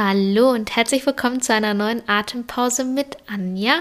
Hallo 0.00 0.50
und 0.50 0.76
herzlich 0.76 1.04
willkommen 1.06 1.40
zu 1.40 1.52
einer 1.52 1.74
neuen 1.74 2.08
Atempause 2.08 2.84
mit 2.84 3.16
Anja. 3.26 3.80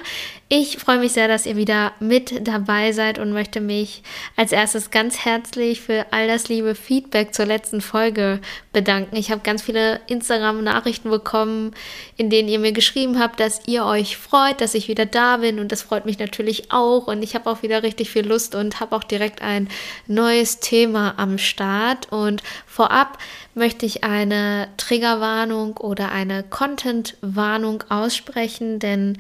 Ich 0.50 0.80
freue 0.80 0.98
mich 0.98 1.12
sehr, 1.12 1.28
dass 1.28 1.46
ihr 1.46 1.58
wieder 1.58 1.92
mit 2.00 2.48
dabei 2.48 2.92
seid 2.92 3.20
und 3.20 3.34
möchte 3.34 3.62
mich 3.62 4.02
als 4.36 4.52
erstes 4.52 4.90
ganz 4.90 5.26
herzlich 5.26 5.80
für 5.80 6.08
all 6.10 6.28
das 6.28 6.50
liebe 6.50 6.74
Feedback 6.74 7.36
zur 7.36 7.46
letzten 7.46 7.82
Folge 7.82 8.42
bedanken. 8.78 9.16
Ich 9.16 9.32
habe 9.32 9.42
ganz 9.42 9.64
viele 9.64 10.02
Instagram-Nachrichten 10.06 11.10
bekommen, 11.10 11.72
in 12.16 12.30
denen 12.30 12.48
ihr 12.48 12.60
mir 12.60 12.74
geschrieben 12.74 13.18
habt, 13.18 13.40
dass 13.40 13.62
ihr 13.66 13.84
euch 13.86 14.18
freut, 14.18 14.62
dass 14.62 14.76
ich 14.76 14.88
wieder 14.88 15.08
da 15.08 15.38
bin. 15.38 15.60
Und 15.60 15.72
das 15.72 15.82
freut 15.82 16.06
mich 16.06 16.20
natürlich 16.20 16.72
auch. 16.72 17.08
Und 17.08 17.24
ich 17.24 17.34
habe 17.34 17.50
auch 17.50 17.64
wieder 17.64 17.82
richtig 17.82 18.12
viel 18.12 18.28
Lust 18.28 18.54
und 18.54 18.80
habe 18.80 18.96
auch 18.96 19.04
direkt 19.04 19.42
ein 19.42 19.68
neues 20.06 20.60
Thema 20.60 21.16
am 21.18 21.40
Start. 21.40 22.12
Und 22.12 22.44
vorab 22.68 23.18
möchte 23.56 23.88
ich 23.88 24.04
eine 24.04 24.68
Triggerwarnung 24.78 25.78
oder 25.78 26.12
eine 26.12 26.44
Content-Warnung 26.44 27.84
aussprechen, 27.90 28.78
denn 28.78 29.18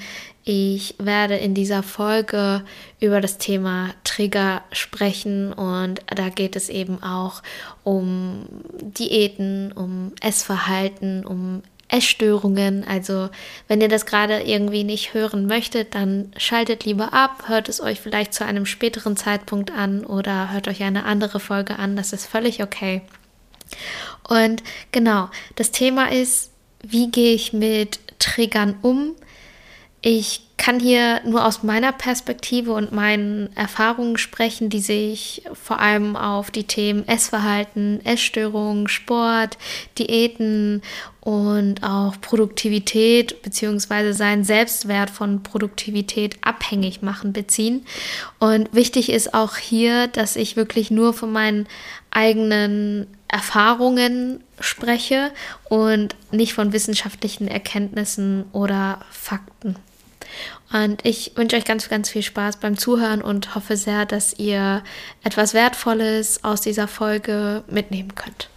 ich 0.50 0.96
werde 0.98 1.36
in 1.36 1.54
dieser 1.54 1.84
Folge 1.84 2.64
über 3.02 3.20
das 3.20 3.38
Thema 3.38 3.90
Trigger 4.06 4.64
sprechen 4.72 5.52
und 5.52 6.00
da 6.08 6.30
geht 6.30 6.56
es 6.56 6.70
eben 6.70 7.04
auch 7.04 7.44
um 7.84 8.46
Diäten, 8.80 9.73
um 9.73 10.14
Essverhalten, 10.22 11.26
um 11.26 11.64
Essstörungen. 11.90 12.86
Also 12.88 13.28
wenn 13.68 13.82
ihr 13.82 13.90
das 13.90 14.06
gerade 14.06 14.40
irgendwie 14.40 14.86
nicht 14.86 15.14
hören 15.14 15.48
möchtet, 15.48 15.96
dann 15.96 16.32
schaltet 16.38 16.86
lieber 16.86 17.14
ab, 17.14 17.50
hört 17.50 17.68
es 17.68 17.82
euch 17.82 18.00
vielleicht 18.00 18.34
zu 18.34 18.45
einem 18.45 18.66
späteren 18.66 19.18
Zeitpunkt 19.18 19.72
an 19.72 20.06
oder 20.06 20.54
hört 20.54 20.70
euch 20.70 20.82
eine 20.82 21.04
andere 21.04 21.42
Folge 21.42 21.78
an. 21.78 21.98
Das 21.98 22.14
ist 22.14 22.26
völlig 22.26 22.64
okay. 22.64 23.02
Und 24.30 24.64
genau, 24.94 25.28
das 25.56 25.72
Thema 25.72 26.09
ist, 26.09 26.52
wie 26.82 27.12
gehe 27.12 27.34
ich 27.34 27.52
mit 27.52 28.00
Triggern 28.20 28.78
um? 28.82 29.14
Ich 30.02 30.42
kann 30.58 30.80
hier 30.80 31.22
nur 31.26 31.45
aus 31.45 31.64
meiner 31.64 31.92
Perspektive 31.92 32.73
und 32.73 32.92
meinen 32.92 33.56
Erfahrungen 33.56 34.17
sprechen, 34.17 34.70
die 34.70 34.80
sich 34.80 35.44
vor 35.54 35.80
allem 35.80 36.16
auf 36.16 36.52
die 36.52 36.66
Themen 36.66 37.08
Essverhalten, 37.08 38.06
Essstörungen, 38.06 38.88
Sport, 38.88 39.58
Diäten 39.98 40.81
und 41.22 41.84
auch 41.84 42.20
Produktivität 42.22 43.42
bzw. 43.42 44.12
seinen 44.12 44.44
Selbstwert 44.44 45.09
von 45.09 45.44
Produktivität 45.44 46.38
abhängig 46.42 47.02
machen 47.02 47.34
beziehen. 47.34 47.86
Und 48.39 48.73
wichtig 48.73 49.09
ist 49.09 49.34
auch 49.34 49.58
hier, 49.58 50.08
dass 50.08 50.36
ich 50.36 50.56
wirklich 50.56 50.92
nur 50.92 51.14
von 51.14 51.32
meinen 51.32 51.67
eigenen 52.11 53.08
Erfahrungen 53.28 54.44
spreche 54.59 55.31
und 55.70 56.16
nicht 56.31 56.53
von 56.53 56.73
wissenschaftlichen 56.73 57.47
Erkenntnissen 57.47 58.45
oder 58.52 59.00
Fakten. 59.11 59.75
Und 60.72 61.06
ich 61.06 61.33
wünsche 61.36 61.55
euch 61.55 61.66
ganz, 61.66 61.88
ganz 61.89 62.09
viel 62.09 62.23
Spaß 62.23 62.58
beim 62.58 62.78
Zuhören 62.78 63.22
und 63.22 63.55
hoffe 63.55 63.78
sehr, 63.78 64.05
dass 64.05 64.38
ihr 64.38 64.83
etwas 65.23 65.53
Wertvolles 65.53 66.44
aus 66.44 66.61
dieser 66.61 66.88
Folge 66.88 67.64
mitnehmen 67.70 68.16
könnt. 68.16 68.50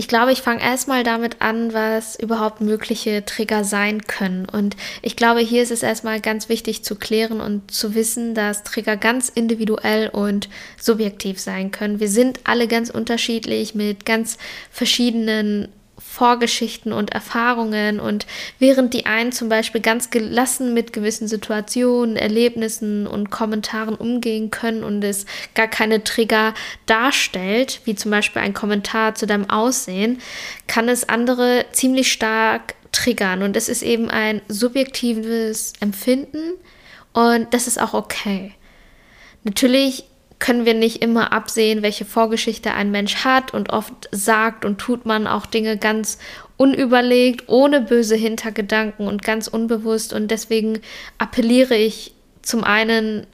Ich 0.00 0.06
glaube, 0.06 0.30
ich 0.30 0.42
fange 0.42 0.62
erstmal 0.62 1.02
damit 1.02 1.42
an, 1.42 1.74
was 1.74 2.14
überhaupt 2.14 2.60
mögliche 2.60 3.24
Trigger 3.24 3.64
sein 3.64 4.02
können. 4.06 4.46
Und 4.48 4.76
ich 5.02 5.16
glaube, 5.16 5.40
hier 5.40 5.60
ist 5.60 5.72
es 5.72 5.82
erstmal 5.82 6.20
ganz 6.20 6.48
wichtig 6.48 6.84
zu 6.84 6.94
klären 6.94 7.40
und 7.40 7.72
zu 7.72 7.96
wissen, 7.96 8.32
dass 8.32 8.62
Trigger 8.62 8.96
ganz 8.96 9.28
individuell 9.28 10.08
und 10.08 10.48
subjektiv 10.80 11.40
sein 11.40 11.72
können. 11.72 11.98
Wir 11.98 12.08
sind 12.08 12.38
alle 12.44 12.68
ganz 12.68 12.90
unterschiedlich 12.90 13.74
mit 13.74 14.06
ganz 14.06 14.38
verschiedenen 14.70 15.66
Vorgeschichten 16.08 16.92
und 16.92 17.12
Erfahrungen 17.12 18.00
und 18.00 18.26
während 18.58 18.94
die 18.94 19.06
einen 19.06 19.30
zum 19.30 19.48
Beispiel 19.48 19.82
ganz 19.82 20.10
gelassen 20.10 20.72
mit 20.72 20.92
gewissen 20.92 21.28
Situationen, 21.28 22.16
Erlebnissen 22.16 23.06
und 23.06 23.30
Kommentaren 23.30 23.94
umgehen 23.94 24.50
können 24.50 24.82
und 24.82 25.04
es 25.04 25.26
gar 25.54 25.68
keine 25.68 26.02
Trigger 26.02 26.54
darstellt, 26.86 27.82
wie 27.84 27.94
zum 27.94 28.10
Beispiel 28.10 28.42
ein 28.42 28.54
Kommentar 28.54 29.14
zu 29.14 29.26
deinem 29.26 29.48
Aussehen, 29.50 30.20
kann 30.66 30.88
es 30.88 31.08
andere 31.08 31.66
ziemlich 31.72 32.10
stark 32.10 32.74
triggern 32.90 33.42
und 33.42 33.54
es 33.54 33.68
ist 33.68 33.82
eben 33.82 34.10
ein 34.10 34.40
subjektives 34.48 35.74
Empfinden 35.80 36.54
und 37.12 37.52
das 37.52 37.66
ist 37.66 37.80
auch 37.80 37.92
okay. 37.92 38.54
Natürlich 39.44 40.04
können 40.38 40.64
wir 40.64 40.74
nicht 40.74 41.02
immer 41.02 41.32
absehen, 41.32 41.82
welche 41.82 42.04
Vorgeschichte 42.04 42.72
ein 42.72 42.90
Mensch 42.90 43.24
hat. 43.24 43.52
Und 43.52 43.70
oft 43.70 44.08
sagt 44.12 44.64
und 44.64 44.78
tut 44.78 45.06
man 45.06 45.26
auch 45.26 45.46
Dinge 45.46 45.76
ganz 45.76 46.18
unüberlegt, 46.56 47.48
ohne 47.48 47.80
böse 47.80 48.16
Hintergedanken 48.16 49.06
und 49.08 49.22
ganz 49.22 49.48
unbewusst. 49.48 50.12
Und 50.12 50.30
deswegen 50.30 50.80
appelliere 51.18 51.76
ich 51.76 52.12
zum 52.42 52.64
einen 52.64 53.26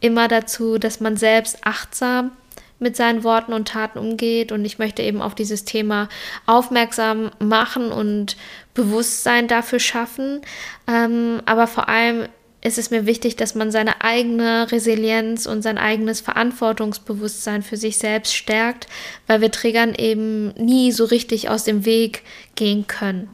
immer 0.00 0.28
dazu, 0.28 0.78
dass 0.78 1.00
man 1.00 1.16
selbst 1.16 1.58
achtsam 1.62 2.32
mit 2.78 2.96
seinen 2.96 3.22
Worten 3.22 3.52
und 3.52 3.68
Taten 3.68 3.98
umgeht. 3.98 4.52
Und 4.52 4.64
ich 4.64 4.78
möchte 4.78 5.02
eben 5.02 5.22
auf 5.22 5.34
dieses 5.34 5.64
Thema 5.64 6.08
aufmerksam 6.46 7.30
machen 7.38 7.92
und 7.92 8.36
Bewusstsein 8.74 9.48
dafür 9.48 9.78
schaffen, 9.78 10.40
ähm, 10.88 11.40
aber 11.46 11.66
vor 11.66 11.88
allem 11.88 12.26
ist 12.62 12.78
es 12.78 12.90
mir 12.90 13.06
wichtig, 13.06 13.36
dass 13.36 13.54
man 13.54 13.72
seine 13.72 14.02
eigene 14.02 14.70
Resilienz 14.70 15.46
und 15.46 15.62
sein 15.62 15.78
eigenes 15.78 16.20
Verantwortungsbewusstsein 16.20 17.62
für 17.62 17.76
sich 17.76 17.98
selbst 17.98 18.34
stärkt, 18.34 18.86
weil 19.26 19.40
wir 19.40 19.50
Trägern 19.50 19.94
eben 19.94 20.48
nie 20.54 20.92
so 20.92 21.04
richtig 21.04 21.48
aus 21.48 21.64
dem 21.64 21.84
Weg 21.84 22.22
gehen 22.54 22.86
können. 22.86 23.28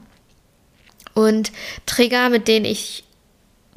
Und 1.13 1.53
Trigger, 1.85 2.31
mit 2.31 2.49
denen 2.49 2.65
ich 2.65 3.05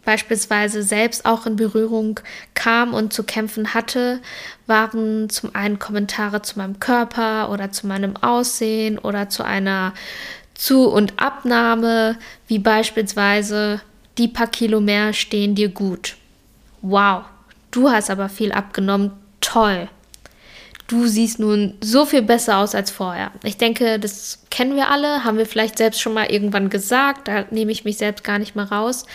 beispielsweise 0.06 0.84
selbst 0.84 1.26
auch 1.26 1.46
in 1.46 1.58
Berührung 1.58 2.20
kam 2.54 2.94
und 2.94 3.14
zu 3.14 3.24
kämpfen 3.24 3.74
hatte, 3.74 4.22
waren 4.68 5.30
zum 5.30 5.54
einen 5.54 5.80
Kommentare 5.80 6.42
zu 6.42 6.58
meinem 6.60 6.80
Körper 6.80 7.52
oder 7.52 7.72
zu 7.72 7.88
meinem 7.88 8.16
Aussehen 8.16 8.98
oder 8.98 9.30
zu 9.30 9.44
einer 9.44 9.94
Zu- 10.54 10.90
und 10.90 11.22
Abnahme, 11.22 12.18
wie 12.48 12.60
beispielsweise 12.60 13.82
die 14.22 14.28
paar 14.28 14.48
Kilo 14.48 14.80
mehr 14.80 15.14
stehen 15.14 15.56
dir 15.56 15.70
gut. 15.70 16.16
Wow, 16.84 17.24
du 17.72 17.90
hast 17.90 18.12
aber 18.12 18.30
viel 18.30 18.52
abgenommen. 18.52 19.12
Toll. 19.42 19.90
Du 20.88 21.08
siehst 21.08 21.40
nun 21.40 21.74
so 21.82 22.06
viel 22.06 22.22
besser 22.22 22.58
aus 22.58 22.76
als 22.76 22.92
vorher. 22.92 23.32
Ich 23.44 23.58
denke, 23.58 23.98
das 23.98 24.44
kennen 24.52 24.76
wir 24.76 24.92
alle, 24.92 25.24
haben 25.24 25.38
wir 25.38 25.48
vielleicht 25.48 25.78
selbst 25.78 26.02
schon 26.02 26.14
mal 26.14 26.30
irgendwann 26.30 26.70
gesagt, 26.70 27.30
da 27.30 27.46
nehme 27.50 27.72
ich 27.72 27.84
mich 27.84 27.98
selbst 27.98 28.24
gar 28.24 28.38
nicht 28.38 28.56
mehr 28.56 28.72
raus. 28.72 29.06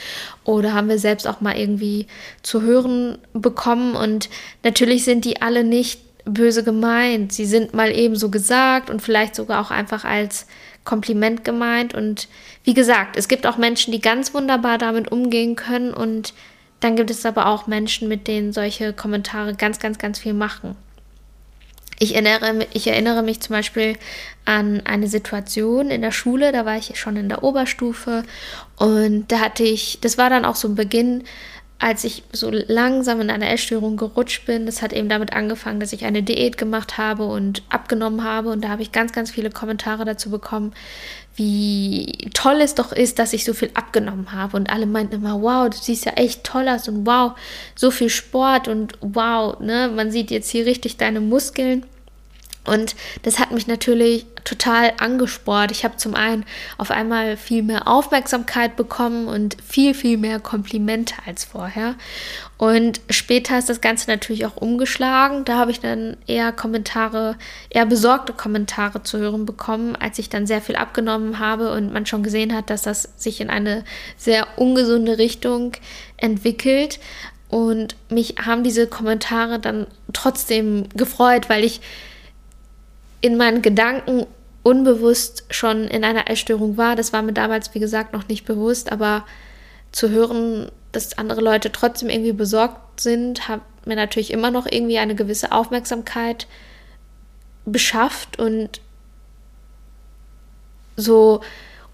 Oder 0.43 0.73
haben 0.73 0.89
wir 0.89 0.99
selbst 0.99 1.29
auch 1.29 1.41
mal 1.41 1.57
irgendwie 1.57 2.07
zu 2.43 2.63
hören 2.63 3.19
bekommen. 3.33 3.95
Und 3.95 4.29
natürlich 4.65 5.05
sind 5.05 5.25
die 5.25 5.41
alle 5.43 5.63
nicht 5.63 6.01
böse 6.25 6.65
gemeint. 6.65 7.33
Sie 7.33 7.47
sind 7.47 7.75
mal 7.75 7.95
eben 7.95 8.17
so 8.17 8.31
gesagt 8.31 8.91
und 8.91 9.03
vielleicht 9.03 9.37
sogar 9.37 9.61
auch 9.61 9.71
einfach 9.71 10.05
als 10.05 10.47
Kompliment 10.87 11.45
gemeint. 11.45 11.93
Und 11.93 12.29
wie 12.65 12.73
gesagt, 12.73 13.19
es 13.19 13.29
gibt 13.29 13.47
auch 13.47 13.59
Menschen, 13.59 13.93
die 13.93 14.01
ganz 14.01 14.33
wunderbar 14.33 14.79
damit 14.79 15.13
umgehen 15.13 15.55
können. 15.55 15.93
Und 15.93 16.33
dann 16.81 16.97
gibt 16.97 17.11
es 17.11 17.27
aber 17.27 17.47
auch 17.47 17.67
Menschen, 17.67 18.09
mit 18.09 18.27
denen 18.27 18.55
solche 18.55 18.95
Kommentare 18.95 19.55
ganz, 19.55 19.79
ganz, 19.79 19.99
ganz 19.99 20.19
viel 20.19 20.33
machen. 20.33 20.77
Ich 21.99 22.15
erinnere, 22.15 22.67
ich 22.75 22.87
erinnere 22.87 23.23
mich 23.23 23.41
zum 23.41 23.55
Beispiel 23.55 23.97
an 24.45 24.83
eine 24.85 25.09
Situation 25.09 25.91
in 25.91 26.03
der 26.03 26.13
Schule, 26.13 26.53
da 26.53 26.67
war 26.67 26.77
ich 26.77 26.99
schon 27.01 27.17
in 27.17 27.31
der 27.31 27.43
Oberstufe 27.43 28.23
und 28.77 29.33
da 29.33 29.41
hatte 29.41 29.63
ich, 29.63 29.99
das 30.03 30.19
war 30.19 30.29
dann 30.29 30.45
auch 30.45 30.57
so 30.57 30.69
ein 30.69 30.75
Beginn 30.75 31.25
als 31.79 32.05
ich 32.05 32.23
so 32.33 32.51
langsam 32.51 33.21
in 33.21 33.31
eine 33.31 33.51
Essstörung 33.51 33.99
gerutscht 33.99 34.47
bin, 34.47 34.65
das 34.65 34.81
hat 34.81 34.95
eben 34.95 35.11
damit 35.11 35.35
angefangen, 35.35 35.79
dass 35.79 35.93
ich 35.93 36.05
eine 36.07 36.23
Diät 36.23 36.57
gemacht 36.57 36.97
habe 36.97 37.27
und 37.27 37.63
abgenommen 37.69 38.25
habe. 38.25 38.51
Und 38.51 38.65
da 38.65 38.69
habe 38.69 38.81
ich 38.81 38.93
ganz, 38.93 39.13
ganz 39.13 39.31
viele 39.31 39.51
Kommentare 39.51 40.07
dazu 40.07 40.31
bekommen, 40.31 40.73
wie 41.35 42.31
toll 42.33 42.63
es 42.63 42.75
doch 42.75 42.93
ist, 42.93 43.19
dass 43.19 43.35
ich 43.35 43.45
so 43.45 43.53
viel 43.53 43.71
abgenommen 43.75 44.33
habe. 44.33 44.57
Und 44.57 44.71
alle 44.71 44.87
meinten 44.87 45.17
immer, 45.17 45.43
wow, 45.43 45.69
du 45.69 45.77
siehst 45.77 46.07
ja 46.07 46.13
echt 46.13 46.45
toll 46.45 46.67
aus 46.67 46.89
und 46.89 47.07
wow, 47.07 47.33
so 47.75 47.91
viel 47.91 48.09
Sport 48.09 48.69
und 48.69 48.95
wow, 49.01 49.61
ne, 49.61 49.93
man 49.95 50.11
sieht 50.11 50.31
jetzt 50.31 50.49
hier 50.49 50.65
richtig 50.65 50.97
deine 50.97 51.21
Muskeln. 51.21 51.85
Und 52.67 52.97
das 53.23 53.39
hat 53.39 53.53
mich 53.53 53.67
natürlich 53.67 54.27
total 54.45 54.93
angespornt. 54.99 55.73
Ich 55.73 55.85
habe 55.85 55.97
zum 55.97 56.15
einen 56.15 56.45
auf 56.79 56.91
einmal 56.91 57.37
viel 57.37 57.63
mehr 57.63 57.89
Aufmerksamkeit 57.89 58.77
bekommen 58.77 59.27
und 59.27 59.57
viel, 59.67 59.93
viel 59.93 60.17
mehr 60.17 60.41
Komplimente 60.41 61.15
als 61.27 61.45
vorher. 61.45 61.97
Und 62.59 63.01
später 63.11 63.59
ist 63.59 63.69
das 63.69 63.81
Ganze 63.81 64.09
natürlich 64.09 64.47
auch 64.47 64.57
umgeschlagen. 64.57 65.45
Da 65.45 65.57
habe 65.57 65.73
ich 65.73 65.81
dann 65.81 66.17
eher 66.27 66.53
Kommentare, 66.53 67.37
eher 67.69 67.87
besorgte 67.87 68.33
Kommentare 68.33 69.03
zu 69.03 69.19
hören 69.19 69.45
bekommen, 69.45 69.97
als 69.97 70.19
ich 70.19 70.31
dann 70.31 70.47
sehr 70.47 70.63
viel 70.63 70.77
abgenommen 70.77 71.39
habe 71.39 71.73
und 71.73 71.93
man 71.93 72.07
schon 72.07 72.23
gesehen 72.23 72.55
hat, 72.55 72.71
dass 72.71 72.83
das 72.83 73.11
sich 73.17 73.41
in 73.41 73.51
eine 73.51 73.85
sehr 74.17 74.47
ungesunde 74.57 75.19
Richtung 75.19 75.73
entwickelt. 76.17 76.99
Und 77.49 77.95
mich 78.11 78.37
haben 78.45 78.65
diese 78.65 78.87
Kommentare 78.87 79.59
dann 79.59 79.87
trotzdem 80.13 80.89
gefreut, 80.95 81.49
weil 81.49 81.65
ich 81.65 81.81
in 83.21 83.37
meinen 83.37 83.63
Gedanken 83.63 84.27
unbewusst 84.63 85.45
schon 85.51 85.85
in 85.85 86.05
einer 86.05 86.29
Essstörung 86.29 86.77
war. 86.77 86.97
Das 86.97 87.13
war 87.13 87.23
mir 87.23 87.33
damals, 87.33 87.75
wie 87.75 87.81
gesagt, 87.81 88.13
noch 88.13 88.29
nicht 88.29 88.45
bewusst, 88.45 88.91
aber 88.91 89.25
zu 89.93 90.11
hören, 90.11 90.71
dass 90.93 91.19
andere 91.19 91.41
Leute 91.41 91.71
trotzdem 91.71 92.09
irgendwie 92.09 92.33
besorgt 92.33 93.01
sind, 93.01 93.49
hat 93.49 93.61
mir 93.85 93.97
natürlich 93.97 94.33
immer 94.33 94.51
noch 94.51 94.67
irgendwie 94.69 94.99
eine 94.99 95.15
gewisse 95.15 95.53
Aufmerksamkeit 95.53 96.47
beschafft 97.65 98.39
und 98.39 98.81
so 100.97 101.41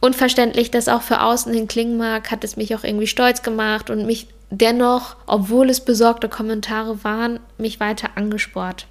unverständlich 0.00 0.70
das 0.70 0.88
auch 0.88 1.02
für 1.02 1.20
außen 1.20 1.52
hin 1.52 1.69
klingen 1.69 1.96
mag, 1.96 2.30
hat 2.30 2.44
es 2.44 2.56
mich 2.56 2.74
auch 2.74 2.84
irgendwie 2.84 3.06
stolz 3.06 3.42
gemacht 3.42 3.90
und 3.90 4.06
mich 4.06 4.28
dennoch, 4.50 5.16
obwohl 5.26 5.70
es 5.70 5.80
besorgte 5.80 6.28
Kommentare 6.28 7.04
waren, 7.04 7.40
mich 7.58 7.80
weiter 7.80 8.10
angespornt. 8.16 8.86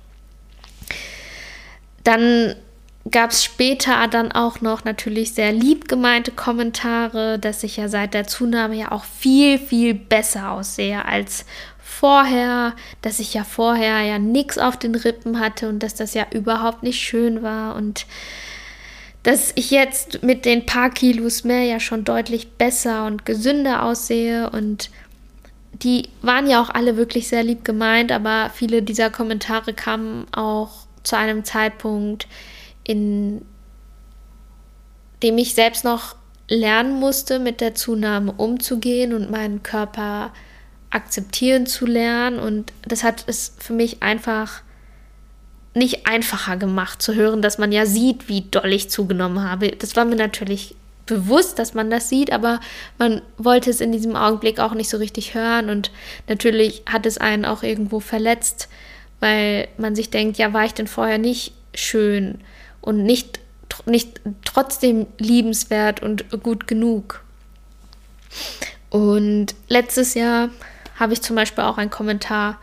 Dann 2.04 2.56
gab 3.10 3.32
es 3.32 3.44
später 3.44 4.08
dann 4.08 4.32
auch 4.32 4.62
noch 4.62 4.84
natürlich 4.84 5.34
sehr 5.34 5.52
lieb 5.52 5.88
gemeinte 5.88 6.32
Kommentare, 6.32 7.40
dass 7.40 7.64
ich 7.64 7.78
ja 7.78 7.88
seit 7.88 8.14
der 8.14 8.28
Zunahme 8.28 8.76
ja 8.76 8.92
auch 8.92 9.04
viel, 9.04 9.58
viel 9.58 9.94
besser 9.94 10.52
aussehe 10.52 11.04
als 11.06 11.46
vorher, 11.80 12.74
dass 13.02 13.20
ich 13.20 13.34
ja 13.34 13.44
vorher 13.44 14.02
ja 14.02 14.20
nichts 14.20 14.58
auf 14.58 14.78
den 14.78 14.96
Rippen 14.96 15.40
hatte 15.40 15.68
und 15.68 15.80
dass 15.80 15.96
das 15.96 16.14
ja 16.14 16.26
überhaupt 16.32 16.84
nicht 16.84 17.00
schön 17.00 17.42
war 17.42 17.76
und 17.76 18.06
dass 19.24 19.52
ich 19.56 19.70
jetzt 19.70 20.24
mit 20.24 20.46
den 20.46 20.66
paar 20.66 20.90
Kilos 20.90 21.44
mehr 21.44 21.64
ja 21.64 21.80
schon 21.80 22.04
deutlich 22.04 22.54
besser 22.54 23.06
und 23.06 23.26
gesünder 23.26 23.84
aussehe 23.84 24.50
und 24.50 24.90
die 25.74 26.10
waren 26.22 26.48
ja 26.48 26.62
auch 26.62 26.70
alle 26.70 26.98
wirklich 26.98 27.28
sehr 27.28 27.44
lieb 27.44 27.66
gemeint, 27.66 28.12
aber 28.12 28.52
viele 28.54 28.82
dieser 28.82 29.10
Kommentare 29.10 29.74
kamen 29.74 30.26
auch 30.32 30.88
zu 31.04 31.18
einem 31.18 31.44
Zeitpunkt, 31.44 32.28
in 32.84 33.46
dem 35.24 35.38
ich 35.38 35.54
selbst 35.54 35.84
noch 35.84 36.16
lernen 36.48 37.00
musste, 37.00 37.40
mit 37.40 37.62
der 37.62 37.76
Zunahme 37.76 38.34
umzugehen 38.34 39.14
und 39.14 39.32
meinen 39.32 39.64
Körper 39.64 40.34
akzeptieren 40.90 41.66
zu 41.66 41.86
lernen. 41.86 42.40
Und 42.40 42.74
das 42.84 43.04
hat 43.04 43.24
es 43.28 43.56
für 43.58 43.74
mich 43.74 44.04
einfach 44.04 44.62
nicht 45.74 46.06
einfacher 46.06 46.58
gemacht 46.58 47.02
zu 47.02 47.16
hören, 47.16 47.42
dass 47.42 47.58
man 47.58 47.72
ja 47.72 47.86
sieht, 47.86 48.28
wie 48.28 48.42
doll 48.42 48.74
ich 48.74 48.90
zugenommen 48.90 49.44
habe. 49.44 49.70
Das 49.70 49.96
war 49.96 50.04
mir 50.04 50.18
natürlich 50.18 50.76
bewusst, 51.06 51.60
dass 51.60 51.74
man 51.74 51.90
das 51.90 52.10
sieht, 52.10 52.32
aber 52.32 52.60
man 52.98 53.22
wollte 53.38 53.70
es 53.70 53.82
in 53.82 53.92
diesem 53.92 54.16
Augenblick 54.16 54.60
auch 54.60 54.74
nicht 54.74 54.90
so 54.90 54.98
richtig 54.98 55.34
hören 55.34 55.70
und 55.70 55.92
natürlich 56.28 56.84
hat 56.86 57.06
es 57.06 57.18
einen 57.18 57.46
auch 57.46 57.64
irgendwo 57.64 58.00
verletzt, 58.00 58.70
weil 59.22 59.70
man 59.78 59.96
sich 59.96 60.10
denkt, 60.10 60.38
ja, 60.38 60.52
war 60.52 60.66
ich 60.66 60.74
denn 60.74 60.88
vorher 60.88 61.18
nicht 61.18 61.54
schön 61.74 62.42
und 62.82 63.04
nicht, 63.04 63.40
nicht 63.86 64.20
trotzdem 64.44 65.08
liebenswert 65.18 66.02
und 66.04 66.30
gut 66.44 66.68
genug. 66.68 67.24
Und 68.90 69.56
letztes 69.70 70.16
Jahr 70.16 70.50
habe 71.00 71.14
ich 71.14 71.22
zum 71.22 71.36
Beispiel 71.36 71.64
auch 71.64 71.78
einen 71.78 71.90
Kommentar 71.90 72.60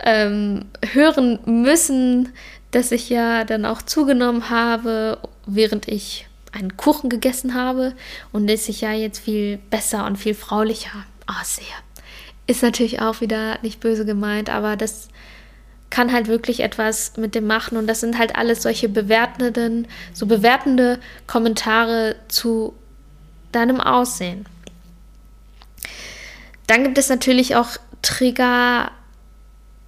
ähm, 0.00 0.64
hören 0.92 1.38
müssen, 1.44 2.30
dass 2.70 2.90
ich 2.92 3.08
ja 3.08 3.44
dann 3.44 3.64
auch 3.64 3.82
zugenommen 3.82 4.50
habe, 4.50 5.18
während 5.46 5.86
ich 5.86 6.26
einen 6.52 6.76
Kuchen 6.76 7.10
gegessen 7.10 7.54
habe 7.54 7.94
und 8.32 8.48
dass 8.48 8.68
ich 8.68 8.80
ja 8.80 8.92
jetzt 8.92 9.20
viel 9.20 9.58
besser 9.70 10.06
und 10.06 10.16
viel 10.16 10.34
fraulicher 10.34 11.04
aussehe. 11.26 11.66
Ist 12.46 12.62
natürlich 12.62 13.00
auch 13.00 13.20
wieder 13.20 13.58
nicht 13.62 13.80
böse 13.80 14.04
gemeint, 14.04 14.50
aber 14.50 14.76
das 14.76 15.08
kann 15.90 16.12
halt 16.12 16.28
wirklich 16.28 16.60
etwas 16.60 17.16
mit 17.16 17.34
dem 17.34 17.46
machen. 17.46 17.76
Und 17.76 17.86
das 17.86 18.00
sind 18.00 18.18
halt 18.18 18.36
alles 18.36 18.62
solche 18.62 18.88
bewertenden, 18.88 19.88
so 20.12 20.26
bewertende 20.26 20.98
Kommentare 21.26 22.16
zu 22.28 22.74
deinem 23.52 23.80
Aussehen. 23.80 24.46
Dann 26.68 26.84
gibt 26.84 26.98
es 26.98 27.08
natürlich 27.08 27.56
auch 27.56 27.70
Trigger, 28.02 28.92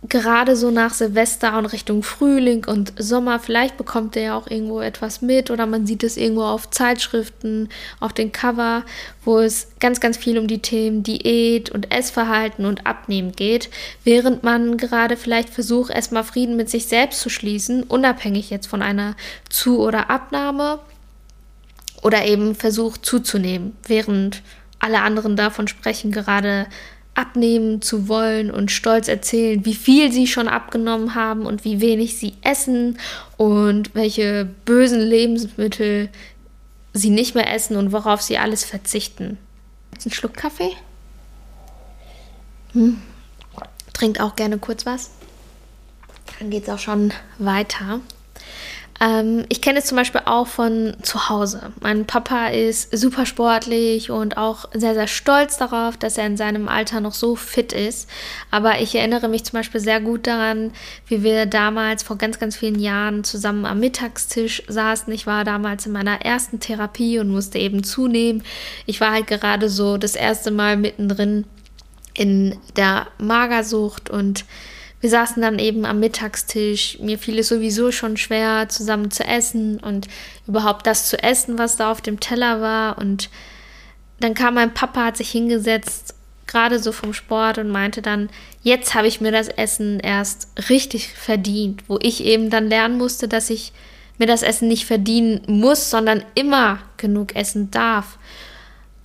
gerade 0.08 0.56
so 0.56 0.70
nach 0.70 0.93
Silvester 0.93 1.56
und 1.56 1.66
Richtung 1.66 2.02
Frühling 2.02 2.64
und 2.66 2.93
Sommer, 2.99 3.38
vielleicht 3.38 3.76
bekommt 3.76 4.16
ihr 4.16 4.22
ja 4.22 4.37
auch 4.37 4.49
irgendwo 4.49 4.81
etwas 4.81 5.22
mit 5.22 5.50
oder 5.50 5.64
man 5.66 5.87
sieht 5.87 6.02
es 6.02 6.16
irgendwo 6.16 6.43
auf 6.43 6.70
Zeitschriften, 6.70 7.69
auf 8.00 8.12
den 8.12 8.32
Cover, 8.32 8.84
wo 9.25 9.38
es 9.38 9.69
ganz, 9.78 10.00
ganz 10.00 10.16
viel 10.16 10.38
um 10.38 10.49
die 10.49 10.58
Themen 10.58 11.04
Diät 11.04 11.70
und 11.70 11.94
Essverhalten 11.94 12.66
und 12.66 12.84
Abnehmen 12.84 13.32
geht, 13.32 13.70
während 14.02 14.43
man 14.43 14.76
gerade 14.76 15.16
vielleicht 15.16 15.50
versucht, 15.50 15.93
erstmal 15.93 16.25
Frieden 16.25 16.56
mit 16.56 16.69
sich 16.69 16.87
selbst 16.87 17.20
zu 17.20 17.28
schließen, 17.28 17.84
unabhängig 17.84 18.50
jetzt 18.50 18.66
von 18.66 18.82
einer 18.82 19.14
Zu- 19.48 19.81
oder 19.81 20.10
Abnahme 20.10 20.81
oder 22.02 22.25
eben 22.25 22.56
versucht 22.56 23.06
zuzunehmen, 23.06 23.76
während 23.87 24.43
alle 24.81 25.02
anderen 25.02 25.37
davon 25.37 25.69
sprechen, 25.69 26.10
gerade 26.10 26.66
abnehmen 27.14 27.82
zu 27.82 28.08
wollen 28.08 28.50
und 28.50 28.70
stolz 28.70 29.08
erzählen, 29.08 29.64
wie 29.64 29.74
viel 29.74 30.10
sie 30.12 30.26
schon 30.26 30.48
abgenommen 30.48 31.14
haben 31.14 31.44
und 31.44 31.64
wie 31.64 31.80
wenig 31.80 32.16
sie 32.16 32.34
essen 32.42 32.98
und 33.36 33.94
welche 33.94 34.48
bösen 34.64 35.00
Lebensmittel 35.00 36.08
sie 36.94 37.10
nicht 37.10 37.34
mehr 37.34 37.52
essen 37.52 37.76
und 37.76 37.92
worauf 37.92 38.22
sie 38.22 38.38
alles 38.38 38.64
verzichten. 38.64 39.38
Jetzt 39.92 40.06
ein 40.06 40.12
Schluck 40.12 40.34
Kaffee? 40.34 40.72
Hm. 42.72 43.00
Trinkt 43.92 44.20
auch 44.20 44.34
gerne 44.34 44.58
kurz 44.58 44.86
was. 44.86 45.10
Dann 46.38 46.50
geht 46.50 46.64
es 46.64 46.68
auch 46.70 46.78
schon 46.78 47.12
weiter. 47.38 48.00
Ähm, 49.02 49.44
ich 49.49 49.60
kenne 49.60 49.81
es 49.81 49.87
zum 49.87 49.96
Beispiel 49.96 50.20
auch 50.26 50.46
von 50.46 50.96
zu 51.02 51.28
Hause. 51.28 51.72
Mein 51.81 52.06
Papa 52.06 52.49
ist 52.49 52.96
super 52.96 53.26
sportlich 53.26 54.10
und 54.12 54.37
auch 54.37 54.66
sehr, 54.72 54.94
sehr 54.94 55.08
stolz 55.08 55.56
darauf, 55.56 55.96
dass 55.96 56.19
er 56.19 56.26
in 56.26 56.37
seinem 56.37 56.69
Alter 56.69 57.00
noch 57.00 57.14
so 57.14 57.34
fit 57.34 57.72
ist. 57.72 58.08
Aber 58.52 58.81
ich 58.81 58.94
erinnere 58.94 59.28
mich 59.28 59.44
zum 59.44 59.58
Beispiel 59.58 59.81
sehr 59.81 60.00
gut 60.00 60.28
daran, 60.28 60.70
wie 61.08 61.25
wir 61.25 61.46
damals 61.46 62.04
vor 62.04 62.16
ganz, 62.16 62.38
ganz 62.38 62.56
vielen 62.56 62.78
Jahren 62.78 63.25
zusammen 63.25 63.66
am 63.66 63.81
Mittagstisch 63.81 64.62
saßen. 64.69 65.12
Ich 65.12 65.26
war 65.26 65.43
damals 65.43 65.84
in 65.84 65.93
meiner 65.93 66.20
ersten 66.25 66.60
Therapie 66.60 67.19
und 67.19 67.28
musste 67.28 67.58
eben 67.58 67.82
zunehmen. 67.82 68.44
Ich 68.87 69.00
war 69.00 69.10
halt 69.10 69.26
gerade 69.26 69.69
so 69.69 69.96
das 69.96 70.14
erste 70.14 70.52
Mal 70.52 70.76
mittendrin 70.76 71.44
in 72.14 72.56
der 72.76 73.08
Magersucht 73.19 74.10
und 74.10 74.44
wir 75.02 75.10
saßen 75.10 75.43
dann 75.43 75.58
eben 75.58 75.84
am 75.84 75.99
Mittagstisch. 75.99 76.99
Mir 77.00 77.19
fiel 77.19 77.40
es 77.40 77.49
sowieso 77.49 77.90
schon 77.90 78.16
schwer, 78.16 78.69
zusammen 78.69 79.10
zu 79.10 79.25
essen 79.25 79.81
und 79.81 80.06
überhaupt 80.46 80.87
das 80.87 81.08
zu 81.08 81.20
essen, 81.20 81.58
was 81.58 81.76
da 81.76 81.90
auf 81.90 82.00
dem 82.00 82.20
Teller 82.20 82.60
war. 82.60 82.99
Und 82.99 83.28
dann 84.20 84.34
kam 84.34 84.54
mein 84.54 84.72
Papa, 84.72 85.06
hat 85.06 85.16
sich 85.16 85.29
hingesetzt, 85.29 86.15
gerade 86.46 86.79
so 86.79 86.93
vom 86.93 87.15
Sport 87.15 87.58
und 87.58 87.69
meinte 87.69 88.00
dann, 88.00 88.31
jetzt 88.62 88.94
habe 88.94 89.08
ich 89.08 89.20
mir 89.20 89.32
das 89.32 89.48
Essen 89.48 89.98
erst 89.98 90.48
richtig 90.69 91.08
verdient, 91.08 91.82
wo 91.88 91.98
ich 92.00 92.22
eben 92.22 92.48
dann 92.48 92.69
lernen 92.69 92.96
musste, 92.96 93.26
dass 93.26 93.50
ich 93.50 93.72
mir 94.19 94.26
das 94.29 94.44
Essen 94.44 94.69
nicht 94.69 94.86
verdienen 94.86 95.43
muss, 95.48 95.91
sondern 95.91 96.22
immer 96.36 96.79
genug 96.96 97.34
essen 97.34 97.72
darf. 97.72 98.19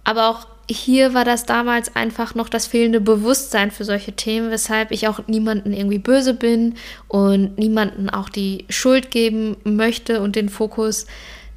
Aber 0.03 0.27
auch 0.29 0.45
hier 0.69 1.13
war 1.13 1.23
das 1.23 1.45
damals 1.45 1.95
einfach 1.95 2.35
noch 2.35 2.49
das 2.49 2.67
fehlende 2.67 2.99
Bewusstsein 2.99 3.71
für 3.71 3.85
solche 3.85 4.13
Themen, 4.13 4.51
weshalb 4.51 4.91
ich 4.91 5.07
auch 5.07 5.25
niemanden 5.27 5.73
irgendwie 5.73 5.99
böse 5.99 6.33
bin 6.33 6.75
und 7.07 7.57
niemanden 7.57 8.09
auch 8.09 8.29
die 8.29 8.65
Schuld 8.69 9.09
geben 9.09 9.55
möchte 9.63 10.21
und 10.21 10.35
den 10.35 10.49
Fokus 10.49 11.07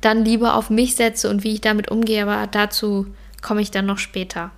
dann 0.01 0.25
lieber 0.25 0.55
auf 0.55 0.71
mich 0.71 0.95
setze 0.95 1.29
und 1.29 1.43
wie 1.43 1.55
ich 1.55 1.61
damit 1.61 1.91
umgehe, 1.91 2.23
aber 2.23 2.47
dazu 2.47 3.07
komme 3.43 3.63
ich 3.63 3.71
dann 3.71 3.87
noch 3.87 3.99
später. 3.99 4.51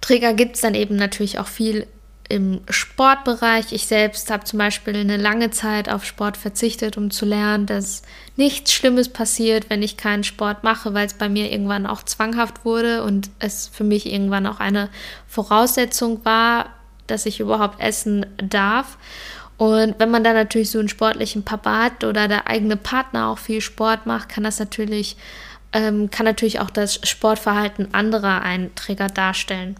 Träger 0.00 0.34
gibt 0.34 0.56
es 0.56 0.60
dann 0.60 0.74
eben 0.74 0.96
natürlich 0.96 1.38
auch 1.38 1.46
viel 1.46 1.86
im 2.32 2.62
Sportbereich. 2.70 3.72
Ich 3.72 3.86
selbst 3.86 4.30
habe 4.30 4.44
zum 4.44 4.58
Beispiel 4.58 4.96
eine 4.96 5.18
lange 5.18 5.50
Zeit 5.50 5.90
auf 5.90 6.06
Sport 6.06 6.38
verzichtet, 6.38 6.96
um 6.96 7.10
zu 7.10 7.26
lernen, 7.26 7.66
dass 7.66 8.00
nichts 8.36 8.72
Schlimmes 8.72 9.10
passiert, 9.10 9.68
wenn 9.68 9.82
ich 9.82 9.98
keinen 9.98 10.24
Sport 10.24 10.64
mache, 10.64 10.94
weil 10.94 11.06
es 11.06 11.12
bei 11.12 11.28
mir 11.28 11.52
irgendwann 11.52 11.86
auch 11.86 12.02
zwanghaft 12.02 12.64
wurde 12.64 13.02
und 13.02 13.28
es 13.38 13.68
für 13.68 13.84
mich 13.84 14.10
irgendwann 14.10 14.46
auch 14.46 14.60
eine 14.60 14.88
Voraussetzung 15.28 16.24
war, 16.24 16.70
dass 17.06 17.26
ich 17.26 17.38
überhaupt 17.38 17.82
essen 17.82 18.24
darf. 18.38 18.96
Und 19.58 19.96
wenn 19.98 20.10
man 20.10 20.24
dann 20.24 20.34
natürlich 20.34 20.70
so 20.70 20.78
einen 20.78 20.88
sportlichen 20.88 21.42
Papa 21.44 21.82
hat 21.82 22.02
oder 22.02 22.28
der 22.28 22.46
eigene 22.46 22.78
Partner 22.78 23.28
auch 23.28 23.38
viel 23.38 23.60
Sport 23.60 24.06
macht, 24.06 24.30
kann 24.30 24.44
das 24.44 24.58
natürlich, 24.58 25.18
ähm, 25.74 26.10
kann 26.10 26.24
natürlich 26.24 26.60
auch 26.60 26.70
das 26.70 26.98
Sportverhalten 27.06 27.92
anderer 27.92 28.40
ein 28.40 28.74
Trigger 28.74 29.08
darstellen. 29.08 29.76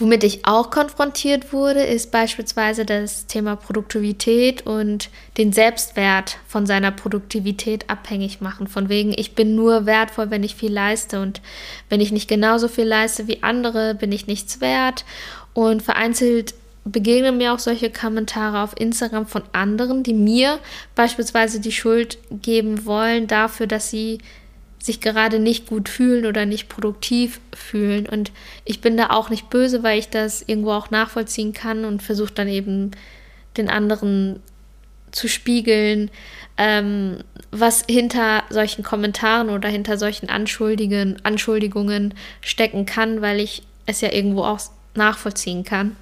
Womit 0.00 0.24
ich 0.24 0.46
auch 0.46 0.70
konfrontiert 0.70 1.52
wurde, 1.52 1.82
ist 1.82 2.10
beispielsweise 2.10 2.86
das 2.86 3.26
Thema 3.26 3.54
Produktivität 3.54 4.66
und 4.66 5.10
den 5.36 5.52
Selbstwert 5.52 6.38
von 6.48 6.64
seiner 6.64 6.90
Produktivität 6.90 7.90
abhängig 7.90 8.40
machen. 8.40 8.66
Von 8.66 8.88
wegen, 8.88 9.12
ich 9.14 9.34
bin 9.34 9.54
nur 9.54 9.84
wertvoll, 9.84 10.30
wenn 10.30 10.42
ich 10.42 10.54
viel 10.54 10.72
leiste 10.72 11.20
und 11.20 11.42
wenn 11.90 12.00
ich 12.00 12.12
nicht 12.12 12.28
genauso 12.28 12.66
viel 12.66 12.86
leiste 12.86 13.28
wie 13.28 13.42
andere, 13.42 13.94
bin 13.94 14.10
ich 14.10 14.26
nichts 14.26 14.62
wert. 14.62 15.04
Und 15.52 15.82
vereinzelt 15.82 16.54
begegnen 16.86 17.36
mir 17.36 17.52
auch 17.52 17.58
solche 17.58 17.90
Kommentare 17.90 18.62
auf 18.62 18.80
Instagram 18.80 19.26
von 19.26 19.42
anderen, 19.52 20.02
die 20.02 20.14
mir 20.14 20.60
beispielsweise 20.94 21.60
die 21.60 21.72
Schuld 21.72 22.16
geben 22.30 22.86
wollen 22.86 23.26
dafür, 23.26 23.66
dass 23.66 23.90
sie 23.90 24.20
sich 24.80 25.00
gerade 25.00 25.38
nicht 25.38 25.66
gut 25.66 25.88
fühlen 25.88 26.24
oder 26.26 26.46
nicht 26.46 26.68
produktiv 26.68 27.40
fühlen. 27.54 28.08
Und 28.08 28.32
ich 28.64 28.80
bin 28.80 28.96
da 28.96 29.10
auch 29.10 29.28
nicht 29.28 29.50
böse, 29.50 29.82
weil 29.82 29.98
ich 29.98 30.08
das 30.08 30.42
irgendwo 30.42 30.72
auch 30.72 30.90
nachvollziehen 30.90 31.52
kann 31.52 31.84
und 31.84 32.02
versuche 32.02 32.32
dann 32.32 32.48
eben 32.48 32.92
den 33.56 33.68
anderen 33.68 34.40
zu 35.12 35.28
spiegeln, 35.28 36.10
ähm, 36.56 37.18
was 37.50 37.84
hinter 37.88 38.44
solchen 38.48 38.82
Kommentaren 38.82 39.50
oder 39.50 39.68
hinter 39.68 39.98
solchen 39.98 40.30
Anschuldigungen, 40.30 41.22
Anschuldigungen 41.24 42.14
stecken 42.40 42.86
kann, 42.86 43.20
weil 43.20 43.40
ich 43.40 43.62
es 43.86 44.00
ja 44.00 44.12
irgendwo 44.12 44.44
auch 44.44 44.60
nachvollziehen 44.94 45.64
kann. 45.64 45.96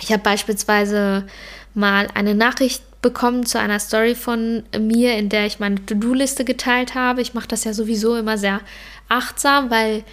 Ich 0.00 0.10
habe 0.10 0.22
beispielsweise 0.22 1.26
mal 1.74 2.08
eine 2.14 2.34
Nachricht 2.34 2.82
bekommen 3.02 3.44
zu 3.44 3.58
einer 3.58 3.80
Story 3.80 4.14
von 4.14 4.62
mir, 4.78 5.16
in 5.16 5.28
der 5.28 5.46
ich 5.46 5.58
meine 5.58 5.84
To-Do-Liste 5.84 6.44
geteilt 6.44 6.94
habe. 6.94 7.20
Ich 7.20 7.34
mache 7.34 7.48
das 7.48 7.64
ja 7.64 7.74
sowieso 7.74 8.16
immer 8.16 8.38
sehr 8.38 8.60
achtsam, 9.08 9.70
weil 9.70 10.04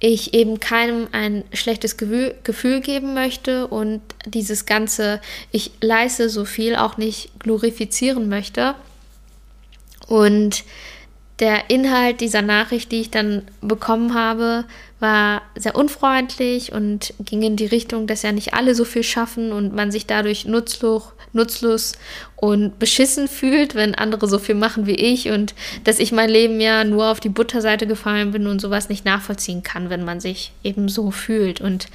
ich 0.00 0.34
eben 0.34 0.58
keinem 0.58 1.06
ein 1.12 1.44
schlechtes 1.52 1.96
Gefühl, 1.96 2.80
geben 2.80 3.14
möchte 3.14 3.68
und 3.68 4.00
dieses 4.26 4.66
ganze, 4.66 5.20
ich 5.52 5.70
leiste 5.80 6.28
so 6.28 6.44
viel 6.44 6.74
auch 6.74 6.96
nicht 6.96 7.38
glorifizieren 7.38 8.28
möchte. 8.28 8.74
Und 10.08 10.64
der 11.38 11.70
Inhalt 11.70 12.20
dieser 12.20 12.42
Nachricht, 12.42 12.90
die 12.90 13.00
ich 13.00 13.10
dann 13.10 13.42
bekommen 13.60 14.14
habe, 14.14 14.64
war 15.02 15.42
sehr 15.56 15.74
unfreundlich 15.74 16.72
und 16.72 17.12
ging 17.18 17.42
in 17.42 17.56
die 17.56 17.66
Richtung, 17.66 18.06
dass 18.06 18.22
ja 18.22 18.32
nicht 18.32 18.54
alle 18.54 18.74
so 18.74 18.84
viel 18.84 19.02
schaffen 19.02 19.52
und 19.52 19.74
man 19.74 19.90
sich 19.90 20.06
dadurch 20.06 20.46
nutzlos, 20.46 21.12
nutzlos 21.32 21.94
und 22.36 22.78
beschissen 22.78 23.28
fühlt, 23.28 23.74
wenn 23.74 23.94
andere 23.94 24.28
so 24.28 24.38
viel 24.38 24.54
machen 24.54 24.86
wie 24.86 24.94
ich 24.94 25.28
und 25.28 25.54
dass 25.84 25.98
ich 25.98 26.12
mein 26.12 26.30
Leben 26.30 26.60
ja 26.60 26.84
nur 26.84 27.10
auf 27.10 27.20
die 27.20 27.28
Butterseite 27.28 27.86
gefallen 27.86 28.30
bin 28.30 28.46
und 28.46 28.60
sowas 28.60 28.88
nicht 28.88 29.04
nachvollziehen 29.04 29.62
kann, 29.62 29.90
wenn 29.90 30.04
man 30.04 30.20
sich 30.20 30.52
eben 30.62 30.88
so 30.88 31.10
fühlt. 31.10 31.60
Und 31.60 31.88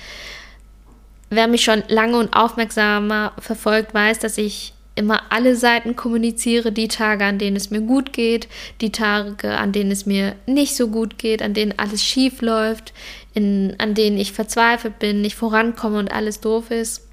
wer 1.30 1.48
mich 1.48 1.64
schon 1.64 1.84
lange 1.88 2.18
und 2.18 2.34
aufmerksamer 2.36 3.32
verfolgt, 3.40 3.94
weiß, 3.94 4.20
dass 4.20 4.38
ich 4.38 4.74
immer 4.98 5.22
alle 5.32 5.56
Seiten 5.56 5.96
kommuniziere, 5.96 6.72
die 6.72 6.88
Tage, 6.88 7.25
an 7.25 7.38
denen 7.38 7.56
es 7.56 7.70
mir 7.70 7.82
gut 7.82 8.13
geht, 8.13 8.48
die 8.82 8.92
Tage, 8.92 9.58
an 9.58 9.72
denen 9.72 9.92
es 9.92 10.06
mir 10.06 10.36
nicht 10.46 10.75
so 10.75 10.88
gut 10.88 11.18
geht, 11.18 11.42
an 11.42 11.54
denen 11.54 11.77
alles 11.77 12.04
schief 12.04 12.42
läuft, 12.42 12.94
in, 13.34 13.75
an 13.77 13.94
denen 13.94 14.18
ich 14.18 14.34
verzweifelt 14.34 15.00
bin, 15.00 15.22
nicht 15.22 15.36
vorankomme 15.36 16.00
und 16.00 16.12
alles 16.12 16.42
doof 16.42 16.72
ist. 16.72 17.08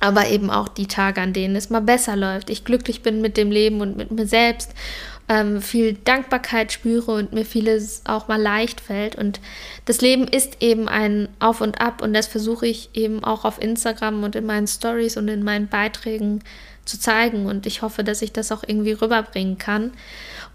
Aber 0.00 0.28
eben 0.28 0.50
auch 0.50 0.68
die 0.68 0.86
Tage, 0.86 1.20
an 1.20 1.32
denen 1.32 1.54
es 1.54 1.70
mal 1.70 1.80
besser 1.80 2.16
läuft, 2.16 2.50
ich 2.50 2.64
glücklich 2.64 3.02
bin 3.02 3.20
mit 3.20 3.36
dem 3.36 3.50
Leben 3.50 3.80
und 3.80 3.96
mit 3.96 4.10
mir 4.10 4.26
selbst, 4.26 4.72
ähm, 5.28 5.62
viel 5.62 5.94
Dankbarkeit 5.94 6.72
spüre 6.72 7.12
und 7.12 7.32
mir 7.32 7.44
vieles 7.44 8.02
auch 8.04 8.28
mal 8.28 8.40
leicht 8.40 8.80
fällt. 8.80 9.14
Und 9.14 9.40
das 9.84 10.00
Leben 10.00 10.26
ist 10.26 10.56
eben 10.60 10.88
ein 10.88 11.28
Auf 11.38 11.60
und 11.60 11.80
Ab 11.80 12.02
und 12.02 12.12
das 12.12 12.26
versuche 12.26 12.66
ich 12.66 12.90
eben 12.94 13.22
auch 13.24 13.44
auf 13.44 13.60
Instagram 13.60 14.24
und 14.24 14.36
in 14.36 14.46
meinen 14.46 14.66
Stories 14.66 15.16
und 15.16 15.28
in 15.28 15.42
meinen 15.42 15.68
Beiträgen 15.68 16.42
zu 16.84 16.98
zeigen. 16.98 17.46
Und 17.46 17.66
ich 17.66 17.82
hoffe, 17.82 18.04
dass 18.04 18.22
ich 18.22 18.32
das 18.32 18.52
auch 18.52 18.62
irgendwie 18.66 18.92
rüberbringen 18.92 19.58
kann. 19.58 19.92